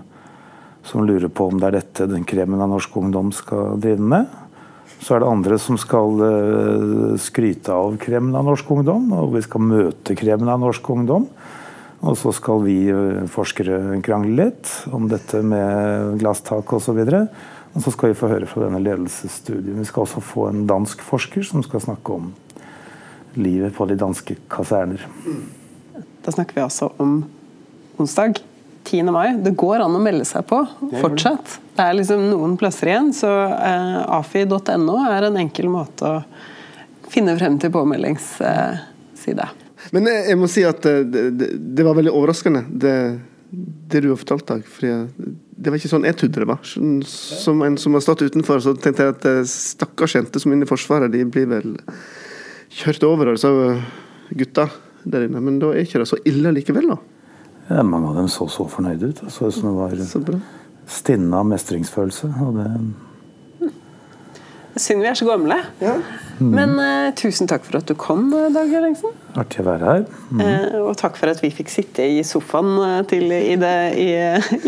som 0.84 1.08
lurer 1.08 1.32
på 1.32 1.48
om 1.48 1.60
det 1.60 1.70
er 1.70 1.78
dette 1.80 2.10
den 2.10 2.28
kremen 2.28 2.60
av 2.60 2.72
norsk 2.74 3.00
ungdom 3.00 3.32
skal 3.36 3.80
drive 3.80 4.12
med. 4.12 4.28
Så 5.00 5.16
er 5.16 5.22
det 5.22 5.30
andre 5.30 5.56
som 5.60 5.78
skal 5.80 6.20
skryte 7.20 7.72
av 7.72 7.94
kremen 8.02 8.36
av 8.36 8.44
norsk 8.44 8.68
ungdom, 8.74 9.06
og 9.16 9.32
vi 9.32 9.40
skal 9.46 9.64
møte 9.64 10.16
kremen 10.18 10.50
av 10.52 10.60
norsk 10.60 10.90
ungdom. 10.92 11.24
Og 12.00 12.16
så 12.16 12.32
skal 12.32 12.62
vi 12.64 12.76
forskere 13.32 14.00
krangle 14.04 14.46
litt 14.46 14.68
om 14.92 15.08
dette 15.08 15.42
med 15.44 16.18
glasstak 16.20 16.72
osv. 16.76 17.00
Og, 17.00 17.10
så 17.10 17.24
og 17.74 17.84
så 17.84 17.92
skal 17.94 18.12
vi 18.12 18.18
få 18.18 18.30
høre 18.32 18.48
fra 18.48 18.64
denne 18.64 18.80
ledelsesstudien. 18.82 19.80
Vi 19.80 19.88
skal 19.88 20.06
også 20.06 20.22
få 20.24 20.48
en 20.48 20.64
dansk 20.68 21.04
forsker 21.06 21.44
som 21.46 21.64
skal 21.64 21.84
snakke 21.84 22.16
om 22.16 22.30
livet 23.38 23.76
på 23.76 23.86
de 23.86 23.98
danske 24.00 24.36
kaserner. 24.50 25.04
Da 26.24 26.32
snakker 26.34 26.56
vi 26.56 26.64
altså 26.64 26.90
om 27.00 27.20
onsdag 28.00 28.40
10. 28.90 29.10
mai. 29.14 29.28
Det 29.44 29.54
går 29.58 29.84
an 29.84 29.96
å 29.96 30.02
melde 30.02 30.26
seg 30.28 30.44
på 30.50 30.60
fortsatt. 31.00 31.58
Det 31.76 31.86
er 31.86 31.96
liksom 31.96 32.26
noen 32.30 32.56
plasser 32.60 32.90
igjen, 32.92 33.12
så 33.16 33.30
eh, 33.54 33.98
afi.no 34.18 34.98
er 35.06 35.28
en 35.28 35.40
enkel 35.40 35.70
måte 35.72 36.10
å 36.10 36.22
finne 37.10 37.36
frem 37.38 37.58
til 37.62 37.72
påmeldingsside. 37.74 39.48
Men 39.96 40.08
jeg 40.10 40.38
må 40.38 40.48
si 40.50 40.64
at 40.66 40.84
det, 40.84 41.22
det, 41.34 41.48
det 41.56 41.86
var 41.86 41.96
veldig 41.98 42.12
overraskende, 42.14 42.64
det, 42.68 42.96
det 43.50 44.02
du 44.04 44.10
har 44.12 44.20
fortalt, 44.20 44.46
Dag. 44.50 44.66
For 44.68 44.86
det 45.60 45.72
var 45.72 45.80
ikke 45.80 45.90
sånn 45.92 46.06
jeg 46.08 46.18
trodde 46.20 46.42
det 46.42 46.50
var. 46.50 46.60
Som 46.64 47.64
en 47.66 47.78
som 47.80 47.96
har 47.96 48.04
stått 48.04 48.26
utenfor, 48.26 48.62
så 48.64 48.74
tenkte 48.76 49.06
jeg 49.06 49.16
at 49.16 49.26
eh, 49.28 49.40
stakkars 49.48 50.16
jenter 50.18 50.42
som 50.42 50.52
er 50.52 50.60
inne 50.60 50.68
i 50.68 50.70
Forsvaret, 50.70 51.12
de 51.12 51.24
blir 51.28 51.48
vel 51.50 51.74
kjørt 52.80 53.04
over 53.08 53.32
av 53.32 53.38
disse 53.38 53.50
gutta 54.38 54.68
der 55.02 55.26
inne. 55.26 55.42
Men 55.42 55.58
da 55.62 55.72
er 55.74 55.84
ikke 55.84 56.02
det 56.02 56.08
så 56.10 56.20
ille 56.28 56.52
likevel, 56.54 56.92
da? 56.94 57.00
Ja, 57.70 57.82
mange 57.86 58.08
av 58.10 58.16
dem 58.18 58.28
så 58.28 58.48
så 58.50 58.66
fornøyde 58.68 59.12
ut. 59.12 59.20
Så 59.30 59.46
ut 59.46 59.54
som 59.54 59.70
det 59.70 59.76
var 59.78 60.40
stinna 60.90 61.44
mestringsfølelse. 61.46 62.32
Og 62.42 62.58
det 62.58 62.70
Synd 64.80 65.02
vi 65.02 65.08
er 65.10 65.16
så 65.18 65.26
gamle. 65.26 65.56
Ja. 65.82 65.96
Men 66.40 66.76
uh, 66.78 67.10
tusen 67.18 67.48
takk 67.50 67.64
for 67.66 67.80
at 67.80 67.88
du 67.90 67.96
kom, 67.98 68.28
eh, 68.32 68.46
Dag 68.54 68.70
Ellingsen. 68.78 69.12
Artig 69.36 69.60
å 69.60 69.66
være 69.66 69.88
her. 69.90 70.04
Eh, 70.40 70.76
og 70.78 70.94
takk 70.96 71.18
for 71.18 71.28
at 71.28 71.42
vi 71.42 71.50
fikk 71.52 71.68
sitte 71.68 72.06
i 72.06 72.22
sofaen 72.24 73.04
til, 73.10 73.26
i 73.34 73.58
det 73.60 73.74
i, 74.00 74.06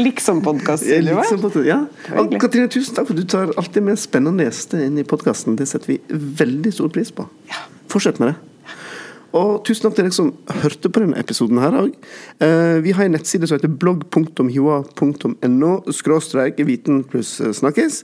liksom-podkast-studioet. 0.02 1.32
på- 1.46 1.64
ja. 1.64 1.78
Og. 2.18 2.34
Katrine, 2.42 2.68
tusen 2.68 2.98
takk 2.98 3.08
for 3.08 3.14
at 3.16 3.22
du 3.22 3.30
tar 3.30 3.54
alltid 3.56 3.86
med 3.88 4.02
spennende 4.02 4.44
gjester 4.50 4.84
inn 4.84 4.98
i 5.00 5.06
podkasten. 5.06 5.56
Det 5.56 5.70
setter 5.70 5.94
vi 5.94 6.00
veldig 6.42 6.74
stor 6.76 6.92
pris 6.92 7.14
på. 7.14 7.24
Fortsett 7.88 8.20
med 8.20 8.34
det. 8.34 8.51
Og 9.38 9.62
tusen 9.66 9.86
takk 9.86 9.96
til 9.96 10.04
dere 10.06 10.16
som 10.16 10.32
hørte 10.62 10.90
på 10.92 11.00
denne 11.02 11.20
episoden 11.20 11.60
her 11.62 11.72
òg. 11.78 11.92
Vi 12.84 12.92
har 12.92 13.06
en 13.06 13.14
nettside 13.16 13.48
som 13.48 13.56
heter 13.56 13.72
blogg.hioa.no 13.80 15.72
skråstrek 15.94 16.60
viten 16.68 17.00
pluss 17.08 17.40
snakkes. 17.40 18.02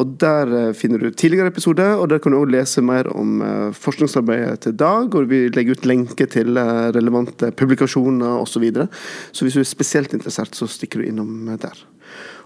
Og 0.00 0.16
der 0.18 0.50
eh, 0.58 0.72
finner 0.74 0.98
du 0.98 1.10
tidligere 1.14 1.52
episoder, 1.52 1.94
og 2.00 2.08
der 2.10 2.20
kan 2.22 2.34
du 2.34 2.40
òg 2.40 2.50
lese 2.50 2.82
mer 2.82 3.06
om 3.14 3.42
eh, 3.44 3.70
forskningsarbeidet 3.78 4.64
til 4.66 4.76
Dag. 4.80 5.14
Og 5.14 5.28
vi 5.30 5.46
legger 5.54 5.78
ut 5.78 5.86
lenker 5.86 6.30
til 6.30 6.58
eh, 6.58 6.90
relevante 6.96 7.52
publikasjoner 7.54 8.40
osv. 8.40 8.54
Så, 8.54 8.62
videre. 8.62 8.86
så 9.32 9.44
hvis 9.44 9.56
du 9.58 9.60
er 9.62 9.66
spesielt 9.66 10.14
interessert, 10.14 10.54
så 10.54 10.68
stikker 10.70 11.02
du 11.02 11.08
innom 11.10 11.48
eh, 11.48 11.58
der. 11.62 11.78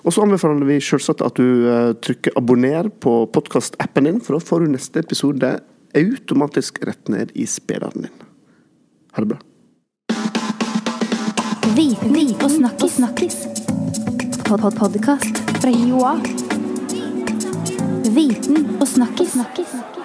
Og 0.05 0.14
så 0.14 0.23
anbefaler 0.25 0.69
vi 0.69 0.79
selvsagt 0.85 1.25
at 1.25 1.41
du 1.41 1.69
eh, 1.69 1.95
trykker 2.05 2.37
abonner 2.38 2.88
på 2.88 3.23
podkastappen 3.33 4.09
din, 4.09 4.23
for 4.25 4.37
da 4.37 4.45
får 4.45 4.64
du 4.64 4.73
neste 4.73 5.05
episode 5.05 5.57
automatisk 5.94 6.83
rett 6.83 7.09
ned 7.09 7.31
i 7.35 7.46
spilleren 7.46 8.03
din. 8.03 8.27
Ha 9.12 9.22
det 9.22 9.27
bra. 9.27 9.38
Viten 11.77 12.35
og 12.42 12.51
snakkis. 12.51 12.96
snakkis. 12.96 13.37
Pod 14.44 14.61
-pod 14.61 14.79
Podkast 14.79 15.38
fra 15.61 15.70
Joa. 15.70 16.20
Viten 18.14 18.77
og 18.81 18.88
snakkis. 18.88 19.33
snakkis. 19.33 19.98